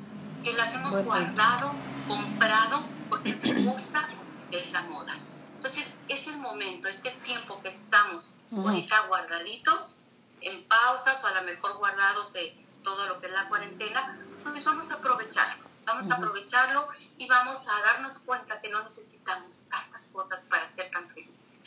que 0.44 0.54
las 0.54 0.74
hemos 0.76 1.04
guardado, 1.04 1.72
comprado, 2.08 2.84
porque 3.10 3.34
te 3.34 3.54
gusta, 3.54 4.08
es 4.52 4.72
la 4.72 4.82
moda. 4.84 5.16
Entonces, 5.56 6.02
es 6.08 6.28
el 6.28 6.38
momento, 6.38 6.88
este 6.88 7.12
tiempo 7.12 7.62
que 7.62 7.70
estamos 7.70 8.38
ahorita 8.52 9.08
guardaditos, 9.08 10.00
en 10.42 10.64
pausas 10.66 11.24
o 11.24 11.28
a 11.28 11.42
lo 11.42 11.44
mejor 11.44 11.78
guardados 11.78 12.34
de 12.34 12.56
todo 12.84 13.08
lo 13.08 13.20
que 13.20 13.28
es 13.28 13.34
la 13.34 13.50
cuarentena, 13.50 14.18
pues 14.44 14.64
vamos 14.64 14.92
a 14.92 14.96
aprovecharlo. 14.96 15.66
Vamos 15.86 16.10
a 16.12 16.16
aprovecharlo 16.16 16.88
y 17.18 17.28
vamos 17.28 17.68
a 17.68 17.82
darnos 17.82 18.20
cuenta 18.20 18.60
que 18.60 18.70
no 18.70 18.82
necesitamos 18.82 19.66
tantas 19.70 20.08
cosas 20.10 20.46
para 20.46 20.66
ser 20.66 20.90
tan 20.92 21.08
felices. 21.10 21.66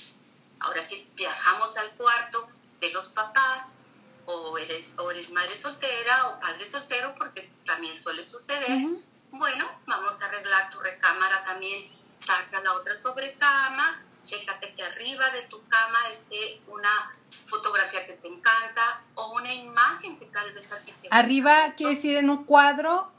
Ahora 0.60 0.82
si 0.82 1.08
viajamos 1.14 1.76
al 1.76 1.90
cuarto 1.92 2.48
de 2.80 2.92
los 2.92 3.08
papás, 3.08 3.82
o 4.30 4.58
eres, 4.58 4.94
o 4.98 5.10
eres 5.10 5.30
madre 5.30 5.54
soltera 5.54 6.28
o 6.28 6.40
padre 6.40 6.66
soltero, 6.66 7.14
porque 7.14 7.50
también 7.64 7.96
suele 7.96 8.22
suceder, 8.22 8.86
bueno, 9.30 9.80
vamos 9.86 10.20
a 10.22 10.26
arreglar 10.26 10.70
tu 10.70 10.78
recámara 10.80 11.42
también, 11.44 11.90
saca 12.20 12.60
la 12.60 12.74
otra 12.74 12.94
sobrecama, 12.94 14.04
chécate 14.22 14.74
que 14.74 14.82
arriba 14.82 15.30
de 15.30 15.42
tu 15.42 15.66
cama 15.68 15.98
esté 16.10 16.60
una 16.66 17.16
fotografía 17.46 18.06
que 18.06 18.12
te 18.14 18.28
encanta 18.28 19.02
o 19.14 19.32
una 19.32 19.52
imagen 19.52 20.18
que 20.18 20.26
tal 20.26 20.52
vez 20.52 20.72
a 20.72 20.80
ti 20.80 20.92
te 20.92 21.08
Arriba 21.10 21.72
quiere 21.74 21.94
decir 21.94 22.18
en 22.18 22.28
un 22.28 22.44
cuadro 22.44 23.10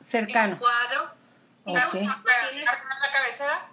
cercano. 0.00 0.46
En 0.46 0.52
un 0.54 0.58
cuadro. 0.58 1.10
Okay. 1.64 2.00
¿En 2.00 2.64
la 2.64 3.12
cabecera? 3.12 3.70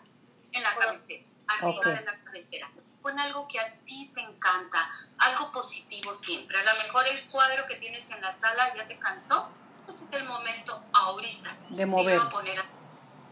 En 0.51 0.63
la 0.63 0.75
cabecera, 0.75 1.24
arriba 1.47 1.81
de 1.81 2.05
la 2.05 2.24
cabecera. 2.25 2.71
Pon 3.08 3.18
algo 3.22 3.48
que 3.48 3.58
a 3.58 3.74
ti 3.86 4.12
te 4.14 4.20
encanta, 4.20 4.92
algo 5.20 5.50
positivo 5.50 6.14
siempre. 6.14 6.60
A 6.60 6.64
lo 6.64 6.84
mejor 6.84 7.08
el 7.08 7.26
cuadro 7.30 7.66
que 7.66 7.76
tienes 7.76 8.10
en 8.10 8.20
la 8.20 8.32
sala 8.32 8.76
ya 8.76 8.86
te 8.86 9.00
cansó, 9.00 9.50
pues 9.86 10.02
es 10.02 10.12
el 10.12 10.26
momento 10.26 10.84
ahorita 10.92 11.58
de 11.70 11.86
mover. 11.86 12.20
De 12.20 12.26
poner 12.26 12.66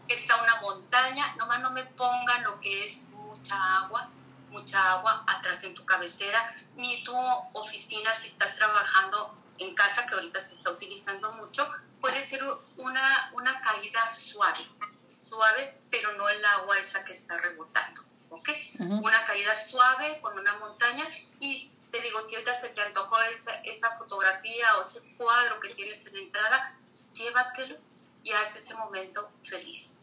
está 0.08 0.42
una 0.42 0.62
montaña, 0.62 1.36
nomás 1.36 1.60
no 1.60 1.72
me 1.72 1.84
pongan 1.84 2.42
lo 2.44 2.58
que 2.58 2.84
es 2.84 3.08
mucha 3.10 3.54
agua, 3.80 4.08
mucha 4.48 4.92
agua 4.92 5.22
atrás 5.26 5.62
en 5.64 5.74
tu 5.74 5.84
cabecera, 5.84 6.56
ni 6.76 7.04
tu 7.04 7.14
oficina 7.52 8.14
si 8.14 8.28
estás 8.28 8.56
trabajando 8.56 9.36
en 9.58 9.74
casa, 9.74 10.06
que 10.06 10.14
ahorita 10.14 10.40
se 10.40 10.54
está 10.54 10.70
utilizando 10.70 11.32
mucho, 11.32 11.70
puede 12.00 12.22
ser 12.22 12.42
una, 12.78 13.30
una 13.34 13.60
caída 13.60 14.08
suave, 14.08 14.66
suave, 15.28 15.82
pero 15.90 16.16
no 16.16 16.30
el 16.30 16.42
agua 16.42 16.78
esa 16.78 17.04
que 17.04 17.12
está 17.12 17.36
rebotando, 17.36 18.00
¿ok? 18.30 18.48
Suave 19.54 20.20
con 20.20 20.38
una 20.38 20.56
montaña 20.58 21.04
y 21.40 21.70
te 21.90 22.00
digo, 22.00 22.20
si 22.20 22.34
ahorita 22.34 22.54
se 22.54 22.70
te 22.70 22.82
antojó 22.82 23.20
esa, 23.22 23.52
esa 23.62 23.96
fotografía 23.98 24.76
o 24.76 24.82
ese 24.82 25.00
cuadro 25.16 25.60
que 25.60 25.74
tienes 25.74 26.04
en 26.06 26.14
la 26.14 26.20
entrada, 26.20 26.78
llévatelo 27.14 27.76
y 28.22 28.32
haz 28.32 28.56
ese 28.56 28.74
momento 28.74 29.30
feliz. 29.42 30.00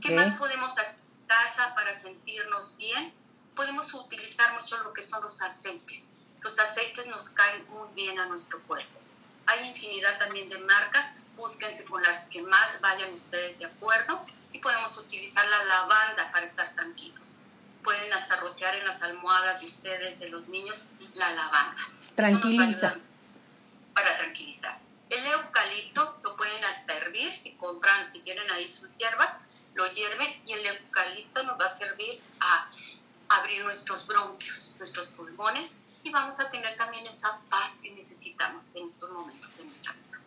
¿Qué 0.00 0.12
más 0.14 0.34
podemos 0.34 0.78
hacer 0.78 1.00
en 1.00 1.26
casa 1.26 1.74
para 1.74 1.92
sentirnos 1.94 2.76
bien? 2.76 3.12
Podemos 3.56 3.92
utilizar 3.94 4.52
mucho 4.54 4.76
lo 4.82 4.92
que 4.92 5.02
son 5.02 5.22
los 5.22 5.40
aceites. 5.42 6.14
Los 6.40 6.58
aceites 6.58 7.06
nos 7.06 7.30
caen 7.30 7.66
muy 7.70 7.88
bien 7.94 8.18
a 8.18 8.26
nuestro 8.26 8.60
cuerpo. 8.62 9.00
Hay 9.46 9.68
infinidad 9.68 10.18
también 10.18 10.48
de 10.48 10.58
marcas, 10.58 11.16
búsquense 11.36 11.84
con 11.84 12.02
las 12.02 12.26
que 12.26 12.42
más 12.42 12.80
vayan 12.80 13.12
ustedes 13.12 13.58
de 13.58 13.66
acuerdo 13.66 14.24
y 14.52 14.58
podemos 14.58 14.96
utilizar 14.98 15.44
la 15.48 15.64
lavanda 15.64 16.30
para 16.30 16.44
estar 16.44 16.74
tranquilos. 16.74 17.38
Pueden 17.82 18.12
hasta 18.12 18.36
rociar 18.36 18.76
en 18.76 18.86
las 18.86 19.02
almohadas 19.02 19.60
de 19.60 19.66
ustedes, 19.66 20.18
de 20.18 20.28
los 20.28 20.48
niños, 20.48 20.86
la 21.14 21.30
lavanda. 21.32 21.88
Tranquiliza. 22.14 22.96
Para 23.94 24.16
tranquilizar. 24.18 24.78
El 25.10 25.26
eucalipto 25.26 26.20
lo 26.22 26.36
pueden 26.36 26.64
hasta 26.64 26.94
hervir 26.94 27.32
si 27.32 27.54
compran, 27.56 28.04
si 28.04 28.20
tienen 28.20 28.50
ahí 28.50 28.66
sus 28.66 28.94
hierbas, 28.94 29.40
lo 29.74 29.86
hierven 29.92 30.42
y 30.46 30.52
el 30.52 30.66
eucalipto 30.66 31.42
nos 31.42 31.60
va 31.60 31.66
a 31.66 31.68
servir 31.68 32.20
a 32.40 32.68
abrir 33.28 33.64
nuestros 33.64 34.06
bronquios, 34.06 34.74
nuestros 34.78 35.08
pulmones 35.08 35.78
y 36.02 36.10
vamos 36.10 36.40
a 36.40 36.50
tener 36.50 36.76
también 36.76 37.06
esa 37.06 37.40
paz 37.48 37.80
que 37.82 37.90
necesitamos 37.90 38.74
en 38.74 38.86
estos 38.86 39.10
momentos 39.10 39.56
de 39.58 39.64
nuestra 39.64 39.92
vida. 39.92 40.18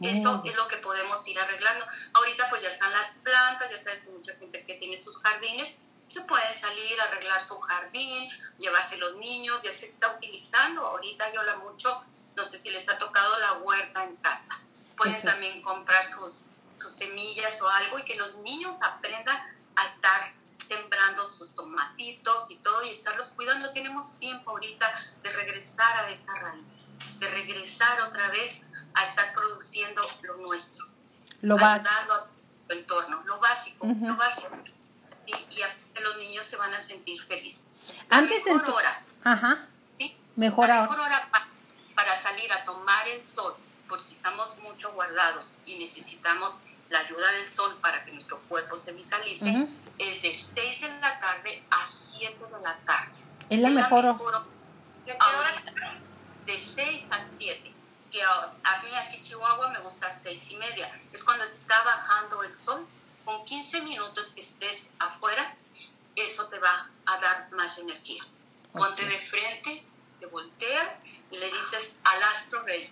Eso 0.00 0.42
es 0.44 0.54
lo 0.56 0.68
que 0.68 0.76
podemos 0.76 1.26
ir 1.26 1.38
arreglando. 1.38 1.86
Ahorita 2.12 2.50
pues 2.50 2.62
ya 2.62 2.68
están 2.68 2.92
las 2.92 3.16
plantas, 3.16 3.70
ya 3.70 3.78
sabes 3.78 4.02
que 4.02 4.10
mucha 4.10 4.34
gente 4.36 4.64
que 4.64 4.74
tiene 4.74 4.96
sus 4.96 5.18
jardines, 5.20 5.78
se 6.08 6.20
puede 6.22 6.54
salir 6.54 7.00
a 7.00 7.04
arreglar 7.04 7.42
su 7.42 7.58
jardín, 7.60 8.28
llevarse 8.58 8.96
los 8.98 9.16
niños, 9.16 9.62
ya 9.62 9.72
se 9.72 9.86
está 9.86 10.12
utilizando. 10.12 10.86
Ahorita 10.86 11.32
yo 11.32 11.42
la 11.42 11.56
mucho, 11.56 12.04
no 12.36 12.44
sé 12.44 12.58
si 12.58 12.70
les 12.70 12.88
ha 12.88 12.98
tocado 12.98 13.38
la 13.38 13.54
huerta 13.54 14.04
en 14.04 14.16
casa. 14.16 14.60
Pueden 14.96 15.20
también 15.22 15.62
comprar 15.62 16.06
sus, 16.06 16.46
sus 16.76 16.92
semillas 16.92 17.60
o 17.60 17.68
algo 17.68 17.98
y 17.98 18.04
que 18.04 18.14
los 18.16 18.38
niños 18.38 18.82
aprendan 18.82 19.36
a 19.74 19.84
estar 19.84 20.34
sembrando 20.58 21.26
sus 21.26 21.54
tomatitos 21.54 22.50
y 22.50 22.56
todo 22.56 22.84
y 22.84 22.90
estarlos 22.90 23.30
cuidando. 23.30 23.70
Tenemos 23.72 24.18
tiempo 24.18 24.50
ahorita 24.50 24.86
de 25.22 25.32
regresar 25.32 26.04
a 26.04 26.10
esa 26.10 26.34
raíz, 26.36 26.86
de 27.18 27.28
regresar 27.30 28.00
otra 28.02 28.28
vez 28.28 28.62
a 28.94 29.04
estar 29.04 29.32
produciendo 29.34 30.02
lo 30.22 30.36
nuestro. 30.38 30.86
Lo 31.42 31.56
básico. 31.56 31.90
A 32.14 32.26
entorno, 32.68 33.22
lo 33.24 33.38
básico, 33.38 33.86
lo 33.86 34.16
básico. 34.16 34.56
Y, 35.26 35.32
y 35.32 36.00
los 36.02 36.16
niños 36.18 36.44
se 36.44 36.56
van 36.56 36.72
a 36.74 36.80
sentir 36.80 37.22
felices. 37.24 37.68
Antes 38.10 38.46
mejor 38.46 38.70
hora. 38.70 39.02
Ajá. 39.24 39.66
¿sí? 39.98 40.16
Mejor, 40.36 40.68
La 40.68 40.82
mejor 40.82 41.00
hora 41.00 41.28
para, 41.30 41.48
para 41.94 42.16
salir 42.16 42.52
a 42.52 42.64
tomar 42.64 43.08
el 43.08 43.22
sol, 43.22 43.56
por 43.88 44.00
si 44.00 44.14
estamos 44.14 44.58
mucho 44.58 44.92
guardados 44.92 45.58
y 45.66 45.78
necesitamos 45.78 46.60
la 46.90 47.00
ayuda 47.00 47.30
del 47.32 47.46
sol 47.46 47.76
para 47.80 48.04
que 48.04 48.12
nuestro 48.12 48.38
cuerpo 48.48 48.76
se 48.76 48.92
vitalice, 48.92 49.68
es 49.98 50.22
de 50.22 50.32
6 50.32 50.80
de 50.80 50.88
la 51.00 51.20
tarde 51.20 51.62
a 51.70 51.84
7 51.86 52.36
de 52.38 52.60
la 52.60 52.76
tarde. 52.86 53.12
Es 53.48 53.60
la, 53.60 53.70
mejor, 53.70 54.04
hora. 54.04 54.44
De 56.44 56.58
6 56.58 57.12
a 57.12 57.20
7. 57.20 57.72
Que 58.12 58.22
a, 58.22 58.82
mí 58.82 58.94
aquí 58.94 59.16
en 59.16 59.22
Chihuahua 59.22 59.70
me 59.70 59.80
gusta 59.80 60.10
6 60.10 60.50
y 60.52 60.56
media. 60.56 61.00
Es 61.12 61.24
cuando 61.24 61.44
está 61.44 61.82
bajando 61.82 62.42
el 62.42 62.56
sol. 62.56 62.86
Con 63.26 63.44
15 63.44 63.80
minutos 63.80 64.30
que 64.30 64.40
estés 64.40 64.94
afuera, 65.00 65.56
eso 66.14 66.46
te 66.46 66.60
va 66.60 66.88
a 67.06 67.20
dar 67.20 67.50
más 67.50 67.76
energía. 67.78 68.22
Ponte 68.72 69.04
de 69.04 69.18
frente, 69.18 69.82
te 70.20 70.26
volteas 70.26 71.02
y 71.32 71.36
le 71.36 71.46
dices 71.46 71.98
al 72.04 72.22
astro 72.22 72.62
rey, 72.62 72.88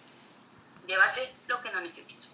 llévate 0.88 1.33
lo 1.47 1.61
que 1.62 1.71
no 1.71 1.81
necesito. 1.81 2.26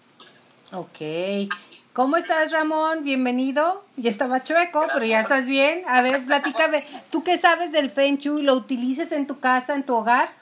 Ok. 0.71 1.53
¿Cómo 1.93 2.17
estás, 2.17 2.51
Ramón? 2.51 3.03
Bienvenido. 3.03 3.85
Ya 3.97 4.09
estaba 4.09 4.41
chueco, 4.41 4.87
pero 4.91 5.05
ya 5.05 5.19
estás 5.19 5.45
bien. 5.45 5.83
A 5.87 6.01
ver, 6.01 6.25
platícame. 6.25 6.87
¿Tú 7.11 7.23
qué 7.23 7.37
sabes 7.37 7.71
del 7.71 7.91
Feng 7.91 8.17
Shui? 8.17 8.41
¿Lo 8.41 8.55
utilizas 8.55 9.11
en 9.11 9.27
tu 9.27 9.39
casa, 9.39 9.75
en 9.75 9.83
tu 9.83 9.95
hogar? 9.95 10.33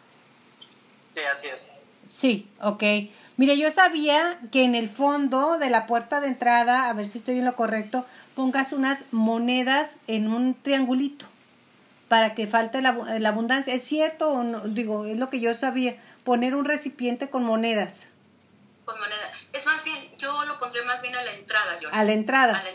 Sí, 1.14 1.22
así 1.24 1.48
es. 1.48 1.70
Sí, 2.08 2.48
ok. 2.62 2.84
Mire, 3.40 3.58
yo 3.58 3.72
sabía 3.72 4.38
que 4.52 4.66
en 4.66 4.76
el 4.76 4.90
fondo 4.90 5.58
de 5.58 5.70
la 5.70 5.88
puerta 5.88 6.20
de 6.20 6.28
entrada, 6.28 6.90
a 6.90 6.94
ver 6.94 7.08
si 7.08 7.20
estoy 7.20 7.38
en 7.38 7.46
lo 7.46 7.56
correcto, 7.56 8.06
pongas 8.36 8.74
unas 8.74 9.06
monedas 9.12 10.00
en 10.08 10.28
un 10.28 10.62
triangulito 10.62 11.26
para 12.10 12.36
que 12.36 12.48
falte 12.48 12.82
la, 12.82 12.92
la 12.92 13.30
abundancia. 13.30 13.74
¿Es 13.74 13.86
cierto 13.86 14.30
o 14.30 14.44
no? 14.44 14.60
Digo, 14.68 15.06
es 15.06 15.18
lo 15.18 15.30
que 15.30 15.40
yo 15.40 15.54
sabía. 15.54 15.96
Poner 16.26 16.54
un 16.54 16.66
recipiente 16.66 17.30
con 17.30 17.46
monedas. 17.46 18.10
Con 18.84 19.00
monedas. 19.00 19.32
Es 19.54 19.66
más 19.66 19.86
bien, 19.86 20.18
yo 20.18 20.44
lo 20.44 20.60
pondré 20.60 20.84
más 20.84 21.02
bien 21.02 21.16
a 21.16 21.24
la 21.24 21.32
entrada. 21.32 21.80
Yo. 21.80 21.88
A 21.94 22.04
la 22.04 22.12
entrada. 22.12 22.60
A 22.60 22.64
la 22.64 22.72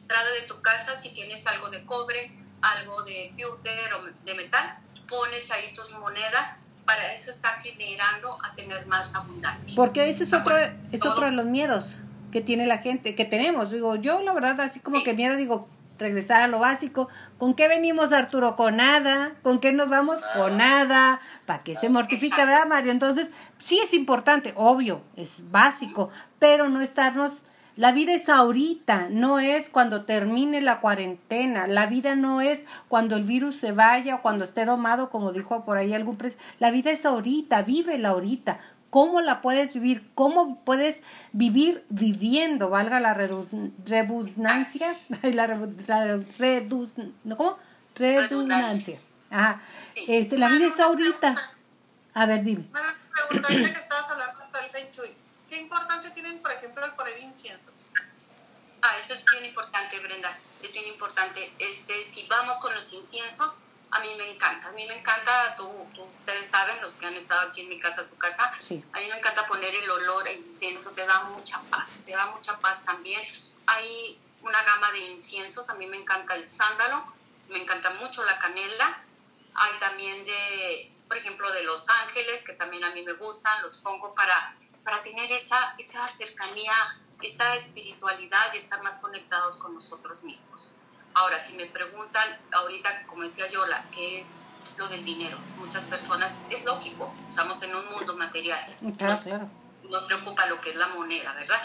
entrada 0.00 0.30
de 0.32 0.48
tu 0.48 0.60
casa, 0.62 0.96
si 0.96 1.10
tienes 1.10 1.46
algo 1.46 1.70
de 1.70 1.86
cobre, 1.86 2.36
algo 2.60 3.04
de 3.04 3.32
pewter 3.36 3.94
o 3.94 4.06
de 4.24 4.34
metal, 4.34 4.80
pones 5.08 5.48
ahí 5.52 5.72
tus 5.76 5.92
monedas, 5.92 6.62
para 6.94 7.12
eso 7.12 7.30
está 7.30 7.58
generando 7.58 8.38
a 8.42 8.54
tener 8.54 8.86
más 8.86 9.14
abundancia. 9.14 9.74
Porque 9.74 10.08
ese 10.08 10.24
es 10.24 10.32
otro, 10.32 10.56
es 10.90 11.04
otro 11.06 11.26
de 11.26 11.32
los 11.32 11.46
miedos 11.46 12.00
que 12.30 12.40
tiene 12.40 12.66
la 12.66 12.78
gente, 12.78 13.14
que 13.14 13.24
tenemos. 13.24 13.70
Digo, 13.70 13.96
yo 13.96 14.20
la 14.20 14.32
verdad, 14.32 14.60
así 14.60 14.80
como 14.80 15.02
que 15.02 15.14
miedo, 15.14 15.36
digo, 15.36 15.68
regresar 15.98 16.42
a 16.42 16.48
lo 16.48 16.58
básico. 16.58 17.08
¿Con 17.38 17.54
qué 17.54 17.68
venimos, 17.68 18.12
Arturo? 18.12 18.56
Con 18.56 18.76
nada. 18.76 19.32
¿Con 19.42 19.58
qué 19.58 19.72
nos 19.72 19.88
vamos? 19.88 20.20
Con 20.34 20.58
nada. 20.58 21.20
¿Para 21.46 21.62
qué 21.62 21.76
se 21.76 21.88
mortifica, 21.88 22.44
verdad, 22.44 22.66
Mario? 22.66 22.92
Entonces, 22.92 23.32
sí 23.58 23.78
es 23.78 23.94
importante, 23.94 24.52
obvio, 24.56 25.02
es 25.16 25.50
básico, 25.50 26.10
pero 26.38 26.68
no 26.68 26.80
estarnos 26.82 27.44
la 27.74 27.92
vida 27.92 28.12
es 28.12 28.28
ahorita, 28.28 29.08
no 29.10 29.38
es 29.38 29.70
cuando 29.70 30.04
termine 30.04 30.60
la 30.60 30.80
cuarentena. 30.80 31.66
La 31.66 31.86
vida 31.86 32.14
no 32.14 32.42
es 32.42 32.66
cuando 32.88 33.16
el 33.16 33.24
virus 33.24 33.56
se 33.56 33.72
vaya 33.72 34.16
o 34.16 34.22
cuando 34.22 34.44
esté 34.44 34.66
domado, 34.66 35.08
como 35.08 35.32
dijo 35.32 35.64
por 35.64 35.78
ahí 35.78 35.94
algún 35.94 36.16
pres. 36.16 36.36
La 36.58 36.70
vida 36.70 36.90
es 36.90 37.06
ahorita, 37.06 37.64
la 37.98 38.08
ahorita. 38.10 38.58
¿Cómo 38.90 39.22
la 39.22 39.40
puedes 39.40 39.72
vivir? 39.72 40.10
¿Cómo 40.14 40.62
puedes 40.64 41.04
vivir 41.32 41.82
viviendo? 41.88 42.68
Valga 42.68 43.00
la 43.00 43.14
redundancia. 43.14 44.94
La, 45.22 45.46
¿no? 47.24 47.36
¿Cómo? 47.38 47.56
Redundancia. 47.94 48.98
Ajá. 49.30 49.62
Este, 50.08 50.36
la 50.36 50.50
vida 50.50 50.66
es 50.66 50.78
ahorita. 50.78 51.36
A 52.12 52.26
ver, 52.26 52.44
dime. 52.44 52.68
que 53.30 53.36
estabas 53.62 54.10
hablando 54.10 54.40
del 54.52 55.12
¿Qué 55.52 55.58
importancia 55.58 56.14
tienen, 56.14 56.40
por 56.40 56.50
ejemplo, 56.50 56.82
el 56.82 56.92
poner 56.92 57.18
inciensos? 57.18 57.74
Ah, 58.80 58.96
eso 58.98 59.12
es 59.12 59.22
bien 59.32 59.44
importante, 59.44 60.00
Brenda. 60.00 60.38
Es 60.62 60.72
bien 60.72 60.88
importante. 60.88 61.52
Este, 61.58 62.06
si 62.06 62.26
vamos 62.26 62.56
con 62.56 62.74
los 62.74 62.90
inciensos, 62.94 63.60
a 63.90 64.00
mí 64.00 64.08
me 64.16 64.30
encanta. 64.30 64.68
A 64.68 64.72
mí 64.72 64.86
me 64.86 64.96
encanta, 64.98 65.54
tú, 65.58 65.68
ustedes 66.14 66.48
saben, 66.48 66.80
los 66.80 66.94
que 66.94 67.04
han 67.04 67.14
estado 67.16 67.50
aquí 67.50 67.60
en 67.60 67.68
mi 67.68 67.78
casa, 67.78 68.02
su 68.02 68.16
casa, 68.16 68.50
a 68.50 68.98
mí 68.98 69.06
me 69.10 69.18
encanta 69.18 69.46
poner 69.46 69.74
el 69.74 69.90
olor 69.90 70.26
a 70.26 70.32
incienso, 70.32 70.92
te 70.92 71.04
da 71.04 71.24
mucha 71.24 71.60
paz, 71.64 71.98
te 72.06 72.12
da 72.12 72.28
mucha 72.28 72.58
paz 72.58 72.86
también. 72.86 73.20
Hay 73.66 74.18
una 74.40 74.62
gama 74.62 74.90
de 74.92 75.00
inciensos, 75.10 75.68
a 75.68 75.74
mí 75.74 75.86
me 75.86 75.98
encanta 75.98 76.34
el 76.34 76.48
sándalo, 76.48 77.12
me 77.50 77.58
encanta 77.58 77.90
mucho 78.00 78.24
la 78.24 78.38
canela, 78.38 79.02
hay 79.54 79.78
también 79.80 80.24
de 80.24 80.91
por 81.12 81.18
ejemplo, 81.18 81.52
de 81.52 81.62
Los 81.64 81.90
Ángeles, 81.90 82.42
que 82.42 82.54
también 82.54 82.82
a 82.84 82.90
mí 82.92 83.02
me 83.02 83.12
gustan, 83.12 83.60
los 83.60 83.76
pongo 83.76 84.14
para, 84.14 84.50
para 84.82 85.02
tener 85.02 85.30
esa, 85.30 85.74
esa 85.76 86.08
cercanía, 86.08 86.72
esa 87.20 87.54
espiritualidad 87.54 88.54
y 88.54 88.56
estar 88.56 88.82
más 88.82 88.96
conectados 88.96 89.58
con 89.58 89.74
nosotros 89.74 90.24
mismos. 90.24 90.74
Ahora, 91.12 91.38
si 91.38 91.52
me 91.52 91.66
preguntan 91.66 92.40
ahorita, 92.52 93.06
como 93.08 93.24
decía 93.24 93.46
Yola, 93.50 93.86
¿qué 93.92 94.20
es 94.20 94.44
lo 94.78 94.88
del 94.88 95.04
dinero? 95.04 95.36
Muchas 95.58 95.84
personas, 95.84 96.40
es 96.48 96.64
lógico, 96.64 97.14
estamos 97.26 97.62
en 97.62 97.76
un 97.76 97.84
mundo 97.90 98.16
material. 98.16 98.74
Claro, 98.96 99.20
claro. 99.22 99.50
Nos 99.82 100.04
preocupa 100.04 100.46
lo 100.46 100.62
que 100.62 100.70
es 100.70 100.76
la 100.76 100.86
moneda, 100.88 101.34
¿verdad? 101.34 101.60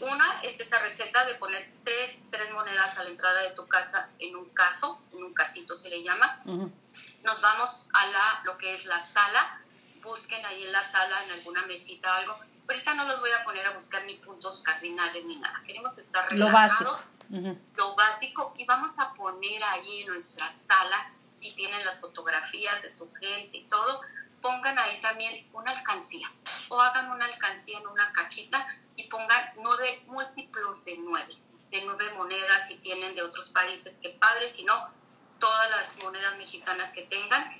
Una 0.00 0.40
es 0.42 0.60
esa 0.60 0.78
receta 0.80 1.24
de 1.24 1.34
poner 1.36 1.72
tres, 1.84 2.26
tres 2.30 2.52
monedas 2.52 2.98
a 2.98 3.04
la 3.04 3.10
entrada 3.10 3.42
de 3.42 3.50
tu 3.50 3.66
casa 3.68 4.10
en 4.18 4.36
un 4.36 4.50
caso, 4.50 5.02
en 5.12 5.24
un 5.24 5.34
casito 5.34 5.74
se 5.74 5.88
le 5.88 6.02
llama. 6.02 6.42
Nos 6.44 7.40
vamos 7.40 7.88
a 7.92 8.06
la, 8.06 8.42
lo 8.44 8.58
que 8.58 8.74
es 8.74 8.84
la 8.86 9.00
sala. 9.00 9.60
Busquen 10.02 10.44
ahí 10.44 10.64
en 10.64 10.72
la 10.72 10.82
sala, 10.82 11.24
en 11.24 11.30
alguna 11.32 11.64
mesita 11.66 12.10
o 12.10 12.14
algo. 12.14 12.38
Ahorita 12.68 12.94
no 12.94 13.04
los 13.04 13.20
voy 13.20 13.30
a 13.30 13.44
poner 13.44 13.66
a 13.66 13.70
buscar 13.70 14.04
ni 14.04 14.14
puntos 14.14 14.62
cardinales 14.62 15.24
ni 15.24 15.36
nada. 15.36 15.62
Queremos 15.66 15.96
estar 15.98 16.28
relajados. 16.30 16.80
Lo 16.80 17.42
básico. 17.42 17.60
Lo 17.76 17.94
básico. 17.94 18.54
Y 18.58 18.64
vamos 18.64 18.98
a 18.98 19.12
poner 19.14 19.62
ahí 19.64 20.02
en 20.02 20.08
nuestra 20.08 20.48
sala, 20.54 21.12
si 21.34 21.52
tienen 21.52 21.84
las 21.84 22.00
fotografías 22.00 22.82
de 22.82 22.90
su 22.90 23.12
gente 23.14 23.58
y 23.58 23.64
todo, 23.64 24.02
pongan 24.44 24.78
ahí 24.78 25.00
también 25.00 25.48
una 25.54 25.70
alcancía 25.70 26.30
o 26.68 26.78
hagan 26.78 27.10
una 27.10 27.24
alcancía 27.24 27.78
en 27.78 27.86
una 27.86 28.12
cajita 28.12 28.68
y 28.94 29.04
pongan 29.04 29.54
nueve 29.56 30.04
múltiplos 30.06 30.84
de 30.84 30.98
nueve, 30.98 31.34
de 31.70 31.82
nueve 31.86 32.04
monedas 32.14 32.68
si 32.68 32.76
tienen 32.76 33.16
de 33.16 33.22
otros 33.22 33.48
países, 33.48 33.96
que 34.02 34.10
padre, 34.10 34.46
si 34.46 34.64
no, 34.64 34.90
todas 35.38 35.70
las 35.70 35.96
monedas 36.04 36.36
mexicanas 36.36 36.90
que 36.90 37.04
tengan, 37.04 37.56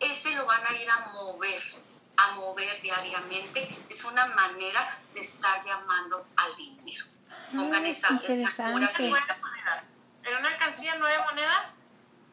ese 0.00 0.34
lo 0.34 0.46
van 0.46 0.62
a 0.66 0.72
ir 0.72 0.90
a 0.90 1.10
mover, 1.12 1.62
a 2.16 2.30
mover 2.36 2.80
diariamente. 2.80 3.68
Es 3.90 4.02
una 4.04 4.24
manera 4.28 4.98
de 5.12 5.20
estar 5.20 5.62
llamando 5.66 6.26
al 6.36 6.56
dinero. 6.56 7.04
Pongan 7.54 7.84
esa, 7.84 8.08
esa 8.26 8.70
En 10.24 10.36
una 10.38 10.48
alcancía 10.48 10.96
nueve 10.98 11.22
monedas 11.26 11.74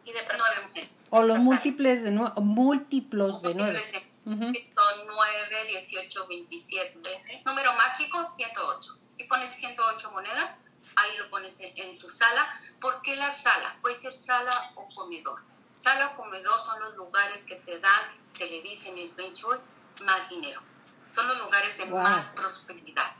y 0.06 0.14
de 0.14 0.22
nueve 0.26 0.68
monedas. 0.68 0.99
O 1.12 1.24
los 1.24 1.40
múltiples 1.40 2.04
de 2.04 2.12
nueve, 2.12 2.34
múltiplos 2.42 3.42
de 3.42 3.56
nueve. 3.56 3.82
Son 4.26 4.38
9, 4.38 5.66
18, 5.70 6.28
27. 6.28 7.44
Número 7.46 7.74
mágico, 7.74 8.26
108. 8.26 9.00
Si 9.18 9.24
pones 9.24 9.50
108 9.50 10.12
monedas, 10.12 10.66
ahí 10.96 11.18
lo 11.18 11.30
pones 11.30 11.60
en, 11.62 11.98
tu 11.98 12.08
sala. 12.08 12.48
¿Por 12.80 13.02
qué 13.02 13.16
la 13.16 13.32
sala? 13.32 13.78
Puede 13.82 13.96
ser 13.96 14.14
sala 14.14 14.72
o 14.76 14.88
comedor. 14.94 15.42
Sala 15.74 16.08
o 16.08 16.16
comedor 16.16 16.60
son 16.60 16.80
los 16.82 16.96
lugares 16.96 17.44
que 17.44 17.56
te 17.56 17.80
dan, 17.80 18.02
se 18.30 18.48
le 18.50 18.62
dice 18.62 18.90
en 18.90 19.00
el 19.00 19.14
Feng 19.14 19.34
más 20.02 20.30
dinero. 20.30 20.62
Son 21.12 21.28
los 21.28 21.40
lugares 21.40 21.78
de 21.78 21.86
más 21.86 22.30
prosperidad. 22.30 23.16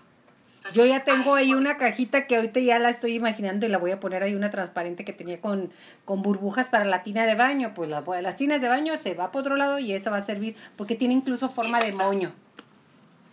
Yo 0.74 0.86
ya 0.86 1.04
tengo 1.04 1.36
ahí 1.36 1.54
una 1.54 1.78
cajita 1.78 2.28
que 2.28 2.36
ahorita 2.36 2.60
ya 2.60 2.80
la 2.80 2.90
estoy 2.90 3.16
imaginando 3.16 3.66
y 3.66 3.70
la 3.70 3.78
voy 3.78 3.92
a 3.92 4.00
poner 4.00 4.24
ahí 4.24 4.36
una 4.36 4.50
transparente 4.50 5.06
que 5.06 5.14
tenía 5.14 5.40
con, 5.42 5.72
con 6.06 6.22
burbujas 6.22 6.70
para 6.70 6.86
la 6.86 7.02
tina 7.02 7.26
de 7.26 7.36
baño. 7.36 7.74
Pues 7.74 7.90
la, 7.90 8.02
las 8.22 8.36
tinas 8.36 8.62
de 8.62 8.68
baño 8.68 8.98
se 8.98 9.14
va 9.14 9.32
por 9.32 9.42
otro 9.42 9.56
lado 9.56 9.80
y 9.80 9.94
esa 9.94 10.12
va 10.12 10.18
a 10.18 10.22
servir 10.22 10.58
porque 10.78 10.96
tiene 10.96 11.14
incluso 11.14 11.50
forma 11.50 11.80
de 11.80 11.94
moño. 11.94 12.34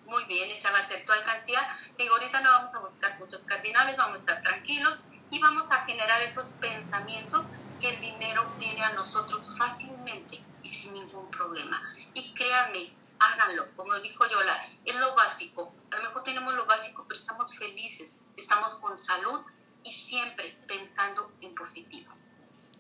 Muy 0.07 0.25
bien, 0.27 0.51
esa 0.51 0.71
va 0.71 0.79
a 0.79 0.83
ser 0.83 1.05
tu 1.05 1.12
alcancía. 1.12 1.59
Digo, 1.99 2.15
ahorita 2.15 2.41
no 2.41 2.51
vamos 2.51 2.75
a 2.75 2.79
buscar 2.79 3.19
puntos 3.19 3.45
cardinales, 3.45 3.97
vamos 3.97 4.21
a 4.21 4.21
estar 4.21 4.43
tranquilos 4.43 5.05
y 5.31 5.41
vamos 5.41 5.71
a 5.73 5.85
generar 5.85 6.23
esos 6.23 6.51
pensamientos 6.61 7.51
que 7.81 7.91
el 7.91 8.01
dinero 8.01 8.55
viene 8.59 8.83
a 8.83 8.93
nosotros 8.93 9.57
fácilmente 9.59 10.41
y 10.62 10.69
sin 10.69 10.95
ningún 10.95 11.29
problema. 11.31 11.83
Y 12.15 12.33
créanme, 12.35 12.93
háganlo. 13.19 13.65
Como 13.77 13.95
dijo 14.01 14.25
Yola, 14.29 14.69
es 14.85 14.99
lo 14.99 15.15
básico. 15.15 15.75
A 15.91 15.97
lo 15.97 16.03
mejor 16.03 16.23
tenemos 16.23 16.55
lo 16.55 16.67
básico, 16.67 17.05
pero 17.07 17.19
estamos 17.19 17.57
felices, 17.57 18.23
estamos 18.37 18.75
con 18.77 18.97
salud 18.97 19.41
y 19.85 19.91
siempre 19.91 20.57
pensando 20.67 21.31
en 21.41 21.55
positivo. 21.55 22.13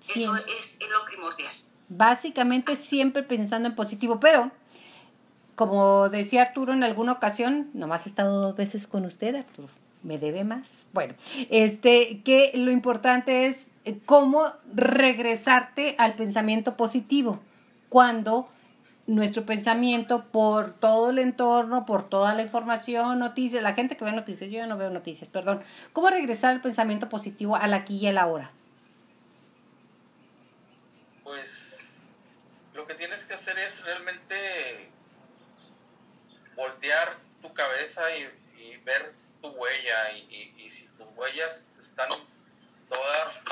Eso 0.00 0.36
es, 0.58 0.78
lo 0.80 1.04
primordial. 1.04 1.52
Básicamente 1.88 2.76
siempre 2.76 3.22
pensando 3.22 3.68
en 3.68 3.74
positivo, 3.74 4.20
pero 4.20 4.50
como 5.54 6.08
decía 6.08 6.42
Arturo 6.42 6.72
en 6.72 6.84
alguna 6.84 7.12
ocasión, 7.12 7.70
nomás 7.72 8.06
he 8.06 8.08
estado 8.08 8.40
dos 8.40 8.56
veces 8.56 8.86
con 8.86 9.04
usted, 9.04 9.34
Arturo, 9.36 9.68
me 10.02 10.18
debe 10.18 10.44
más. 10.44 10.86
Bueno, 10.92 11.14
este, 11.50 12.22
que 12.22 12.52
lo 12.54 12.70
importante 12.70 13.46
es 13.46 13.68
eh, 13.84 13.98
cómo 14.04 14.52
regresarte 14.74 15.94
al 15.98 16.14
pensamiento 16.14 16.76
positivo 16.76 17.40
cuando 17.88 18.48
nuestro 19.06 19.46
pensamiento 19.46 20.24
por 20.24 20.72
todo 20.72 21.10
el 21.10 21.18
entorno, 21.18 21.86
por 21.86 22.08
toda 22.08 22.34
la 22.34 22.42
información, 22.42 23.18
noticias, 23.18 23.62
la 23.62 23.74
gente 23.74 23.96
que 23.96 24.04
ve 24.04 24.12
noticias, 24.12 24.50
yo 24.50 24.66
no 24.66 24.76
veo 24.76 24.90
noticias, 24.90 25.28
perdón. 25.28 25.62
¿Cómo 25.92 26.10
regresar 26.10 26.52
al 26.52 26.60
pensamiento 26.60 27.08
positivo 27.08 27.56
al 27.56 27.74
aquí 27.74 27.98
y 27.98 28.08
a 28.08 28.12
la 28.12 28.26
hora? 28.26 28.50
Pues 31.22 32.08
lo 32.74 32.86
que 32.86 32.94
tienes 32.94 33.24
que 33.24 33.34
hacer 33.34 33.58
es 33.58 33.84
realmente 33.84 34.90
voltear 36.56 37.16
tu 37.42 37.52
cabeza 37.52 38.02
y, 38.16 38.26
ver 38.84 39.12
tu 39.42 39.48
huella 39.48 40.12
y, 40.12 40.70
si 40.70 40.86
tus 40.96 41.06
huellas 41.16 41.66
están 41.80 42.08
todas 42.88 43.42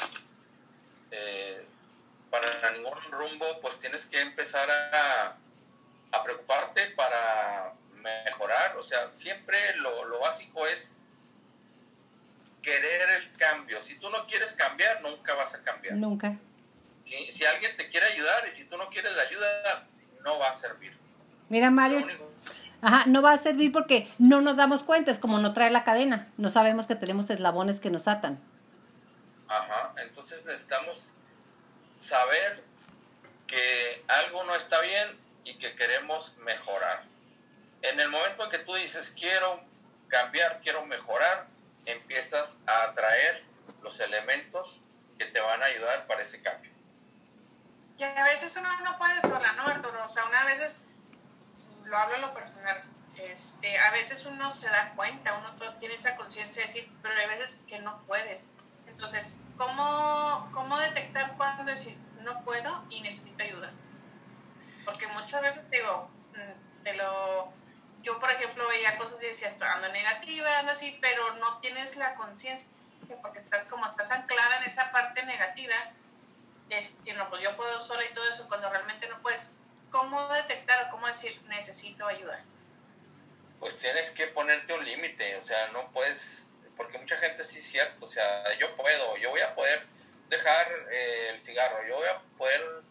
eh, 1.11 1.67
para 2.31 2.73
ningún 2.73 3.01
rumbo, 3.11 3.61
pues 3.61 3.79
tienes 3.81 4.07
que 4.07 4.21
empezar 4.21 4.69
a, 4.71 5.37
a 6.17 6.25
preocuparte 6.25 6.87
para 6.97 7.75
mejorar. 7.95 8.77
O 8.77 8.83
sea, 8.83 9.11
siempre 9.11 9.59
lo, 9.77 10.05
lo 10.07 10.21
básico 10.21 10.67
es 10.67 10.99
querer 12.63 13.11
el 13.21 13.33
cambio. 13.33 13.81
Si 13.81 13.97
tú 13.97 14.11
no 14.11 14.27
quieres 14.27 14.53
cambiar, 14.55 15.03
nunca 15.03 15.35
vas 15.35 15.55
a 15.55 15.63
cambiar. 15.63 15.97
Nunca. 15.97 16.37
Si, 17.05 17.33
si 17.33 17.45
alguien 17.45 17.77
te 17.77 17.89
quiere 17.91 18.07
ayudar 18.07 18.49
y 18.51 18.55
si 18.55 18.65
tú 18.65 18.77
no 18.77 18.89
quieres 18.89 19.15
la 19.15 19.23
ayuda, 19.23 19.87
no 20.25 20.39
va 20.39 20.51
a 20.51 20.55
servir. 20.55 20.97
Mira, 21.49 21.71
Mario, 21.71 22.01
ajá, 22.81 23.05
no 23.07 23.23
va 23.23 23.33
a 23.33 23.39
servir 23.39 23.71
porque 23.71 24.11
no 24.19 24.41
nos 24.41 24.57
damos 24.57 24.83
cuenta, 24.83 25.11
es 25.11 25.19
como 25.19 25.39
no 25.39 25.53
trae 25.53 25.71
la 25.71 25.85
cadena, 25.85 26.33
no 26.39 26.49
sabemos 26.49 26.87
que 26.87 26.95
tenemos 26.95 27.29
eslabones 27.29 27.81
que 27.81 27.91
nos 27.91 28.09
atan. 28.09 28.41
Ajá, 29.47 29.93
entonces 29.99 30.45
necesitamos 30.47 31.13
saber 31.99 32.65
que 33.47 34.05
algo 34.09 34.45
no 34.45 34.57
está 34.57 34.81
bien 34.81 35.24
y 35.45 35.59
que 35.59 35.75
queremos 35.77 36.37
mejorar. 36.39 37.05
En 37.83 38.01
el 38.01 38.09
momento 38.09 38.45
en 38.45 38.51
que 38.51 38.59
tú 38.59 38.75
dices 38.75 39.15
quiero 39.19 39.63
cambiar, 40.09 40.61
quiero 40.63 40.85
mejorar, 40.87 41.47
empiezas 41.87 42.59
a 42.67 42.85
atraer 42.85 43.45
los 43.83 44.01
elementos 44.01 44.81
que 45.19 45.27
te 45.27 45.41
van 45.41 45.63
a 45.63 45.67
ayudar 45.67 46.07
para 46.07 46.23
ese 46.23 46.43
cambio. 46.43 46.73
Y 47.97 48.03
a 48.03 48.25
veces 48.25 48.57
uno 48.57 48.69
no 48.81 48.99
puede 48.99 49.21
sola, 49.21 49.53
¿no, 49.53 49.67
Arturo? 49.67 50.05
O 50.05 50.09
sea, 50.09 50.25
una 50.25 50.45
veces, 50.45 50.75
lo 51.85 51.97
hablo 51.97 52.17
en 52.17 52.21
lo 52.23 52.35
personal, 52.35 52.83
este, 53.17 53.79
a 53.79 53.91
veces 53.93 54.25
uno 54.27 54.53
se 54.53 54.67
da 54.67 54.93
cuenta, 54.97 55.39
uno 55.39 55.55
tiene 55.79 55.95
esa 55.95 56.17
conciencia 56.17 56.63
de 56.63 56.69
decir, 56.69 56.93
pero 57.03 57.15
hay 57.17 57.39
veces 57.39 57.63
que 57.69 57.79
no 57.79 58.03
puedes. 58.07 58.45
Entonces, 58.89 59.37
¿cómo, 59.57 60.51
cómo 60.53 60.79
detectar 60.79 61.37
cuando 61.37 61.65
decir 61.65 61.97
no 62.23 62.43
puedo 62.45 62.85
y 62.91 63.01
necesito 63.03 63.45
ayuda? 63.45 63.73
Muchas 65.35 65.57
veces 65.57 65.83
mm, 65.83 66.85
te 66.85 66.95
lo, 66.95 67.53
yo 68.05 68.21
por 68.21 68.31
ejemplo 68.31 68.69
veía 68.69 68.97
cosas 68.99 69.21
y 69.21 69.27
decía, 69.27 69.49
estoy 69.49 69.67
ando 69.67 69.89
negativa, 69.89 70.61
ando 70.61 70.71
así, 70.71 70.97
pero 71.01 71.35
no 71.35 71.59
tienes 71.59 71.97
la 71.97 72.15
conciencia, 72.15 72.69
porque 73.21 73.41
estás 73.41 73.65
como 73.65 73.85
estás 73.85 74.13
anclada 74.13 74.59
en 74.59 74.63
esa 74.63 74.93
parte 74.93 75.25
negativa, 75.25 75.75
de 76.69 77.15
pues 77.31 77.43
yo 77.43 77.57
puedo 77.57 77.81
sola 77.81 78.05
y 78.05 78.15
todo 78.15 78.29
eso, 78.31 78.47
cuando 78.47 78.71
realmente 78.71 79.09
no 79.09 79.21
puedes. 79.23 79.51
¿Cómo 79.91 80.29
detectar 80.35 80.87
o 80.87 80.91
cómo 80.93 81.09
decir, 81.09 81.43
necesito 81.49 82.07
ayuda? 82.07 82.45
Pues 83.59 83.77
tienes 83.79 84.13
que 84.13 84.29
ponerte 84.29 84.73
un 84.73 84.85
límite, 84.85 85.37
o 85.37 85.43
sea, 85.43 85.69
no 85.73 85.91
puedes, 85.91 86.55
porque 86.77 86.99
mucha 86.99 87.17
gente 87.17 87.43
sí 87.43 87.59
es 87.59 87.67
cierto, 87.67 88.05
o 88.05 88.09
sea, 88.09 88.57
yo 88.59 88.77
puedo, 88.77 89.17
yo 89.17 89.31
voy 89.31 89.41
a 89.41 89.53
poder 89.57 89.85
dejar 90.29 90.69
eh, 90.93 91.31
el 91.31 91.41
cigarro, 91.41 91.85
yo 91.89 91.97
voy 91.97 92.09
a 92.09 92.21
poder 92.39 92.83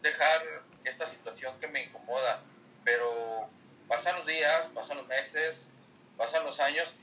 dejar 0.00 0.67
esta 0.88 1.06
situación 1.06 1.58
que 1.60 1.68
me 1.68 1.84
incomoda, 1.84 2.40
pero 2.84 3.48
pasan 3.86 4.16
los 4.16 4.26
días, 4.26 4.66
pasan 4.74 4.98
los 4.98 5.06
meses, 5.06 5.74
pasan 6.16 6.44
los 6.44 6.58
años, 6.60 6.94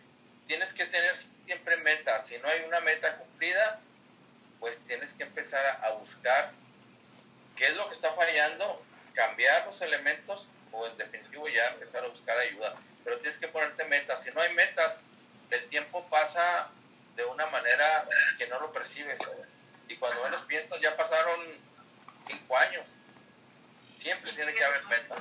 tienes 0.48 0.74
que 0.74 0.86
tener 0.86 1.16
siempre 1.46 1.78
metas, 1.78 2.26
si 2.28 2.38
no 2.40 2.48
hay 2.48 2.62
una 2.68 2.80
meta 2.82 3.18
cumplida, 3.18 3.80
pues 4.60 4.78
tienes 4.86 5.14
que 5.14 5.24
empezar 5.24 5.64
a, 5.84 5.92
buscar 5.92 6.52
qué 7.56 7.68
es 7.68 7.76
lo 7.76 7.88
que 7.88 7.96
está 7.96 8.12
fallando, 8.14 8.84
cambiar 9.14 9.66
los 9.66 9.80
elementos 9.82 10.50
o 10.72 10.88
en 10.88 10.98
definitivo 10.98 11.48
ya 11.48 11.68
empezar 11.68 12.04
a 12.04 12.08
buscar 12.08 12.38
ayuda. 12.38 12.76
Pero 13.04 13.18
tienes 13.20 13.38
que 13.38 13.48
ponerte 13.48 13.86
metas. 13.86 14.24
Si 14.24 14.32
no 14.32 14.42
hay 14.42 14.54
metas, 14.54 15.02
el 15.52 15.68
tiempo 15.68 16.06
pasa 16.10 16.70
de 17.16 17.24
una 17.26 17.46
manera 17.48 18.08
que 18.38 18.48
no 18.48 18.60
lo 18.60 18.72
percibes. 18.72 19.20
Y 19.88 19.96
cuando 19.98 20.24
menos 20.24 20.42
piensas, 20.42 20.82
ya 20.82 20.98
pasaron 20.98 21.40
cinco 22.28 22.58
años. 22.58 22.88
Siempre 24.06 24.32
tiene 24.34 24.54
que 24.54 24.64
haber 24.64 24.86
metas. 24.86 25.20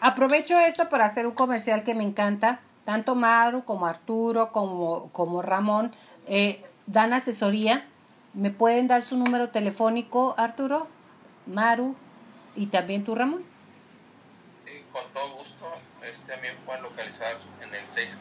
Aprovecho 0.00 0.58
esto 0.58 0.88
para 0.88 1.04
hacer 1.04 1.26
un 1.26 1.34
comercial 1.34 1.84
que 1.84 1.94
me 1.94 2.04
encanta. 2.04 2.60
Tanto 2.84 3.14
Maru 3.14 3.64
como 3.64 3.86
Arturo 3.86 4.50
como, 4.50 5.10
como 5.12 5.42
Ramón 5.42 5.94
eh, 6.26 6.64
dan 6.86 7.12
asesoría 7.12 7.86
¿Me 8.34 8.50
pueden 8.50 8.88
dar 8.88 9.04
su 9.04 9.16
número 9.16 9.50
telefónico, 9.50 10.34
Arturo, 10.36 10.88
Maru 11.46 11.94
y 12.56 12.66
también 12.66 13.04
tú, 13.04 13.14
Ramón? 13.14 13.44
Sí, 14.64 14.84
con 14.92 15.04
todo 15.12 15.36
gusto. 15.36 15.72
Este, 16.02 16.32
también 16.32 16.56
pueden 16.66 16.82
localizar 16.82 17.36
en 17.62 17.72
el 17.72 17.86
6 17.86 18.18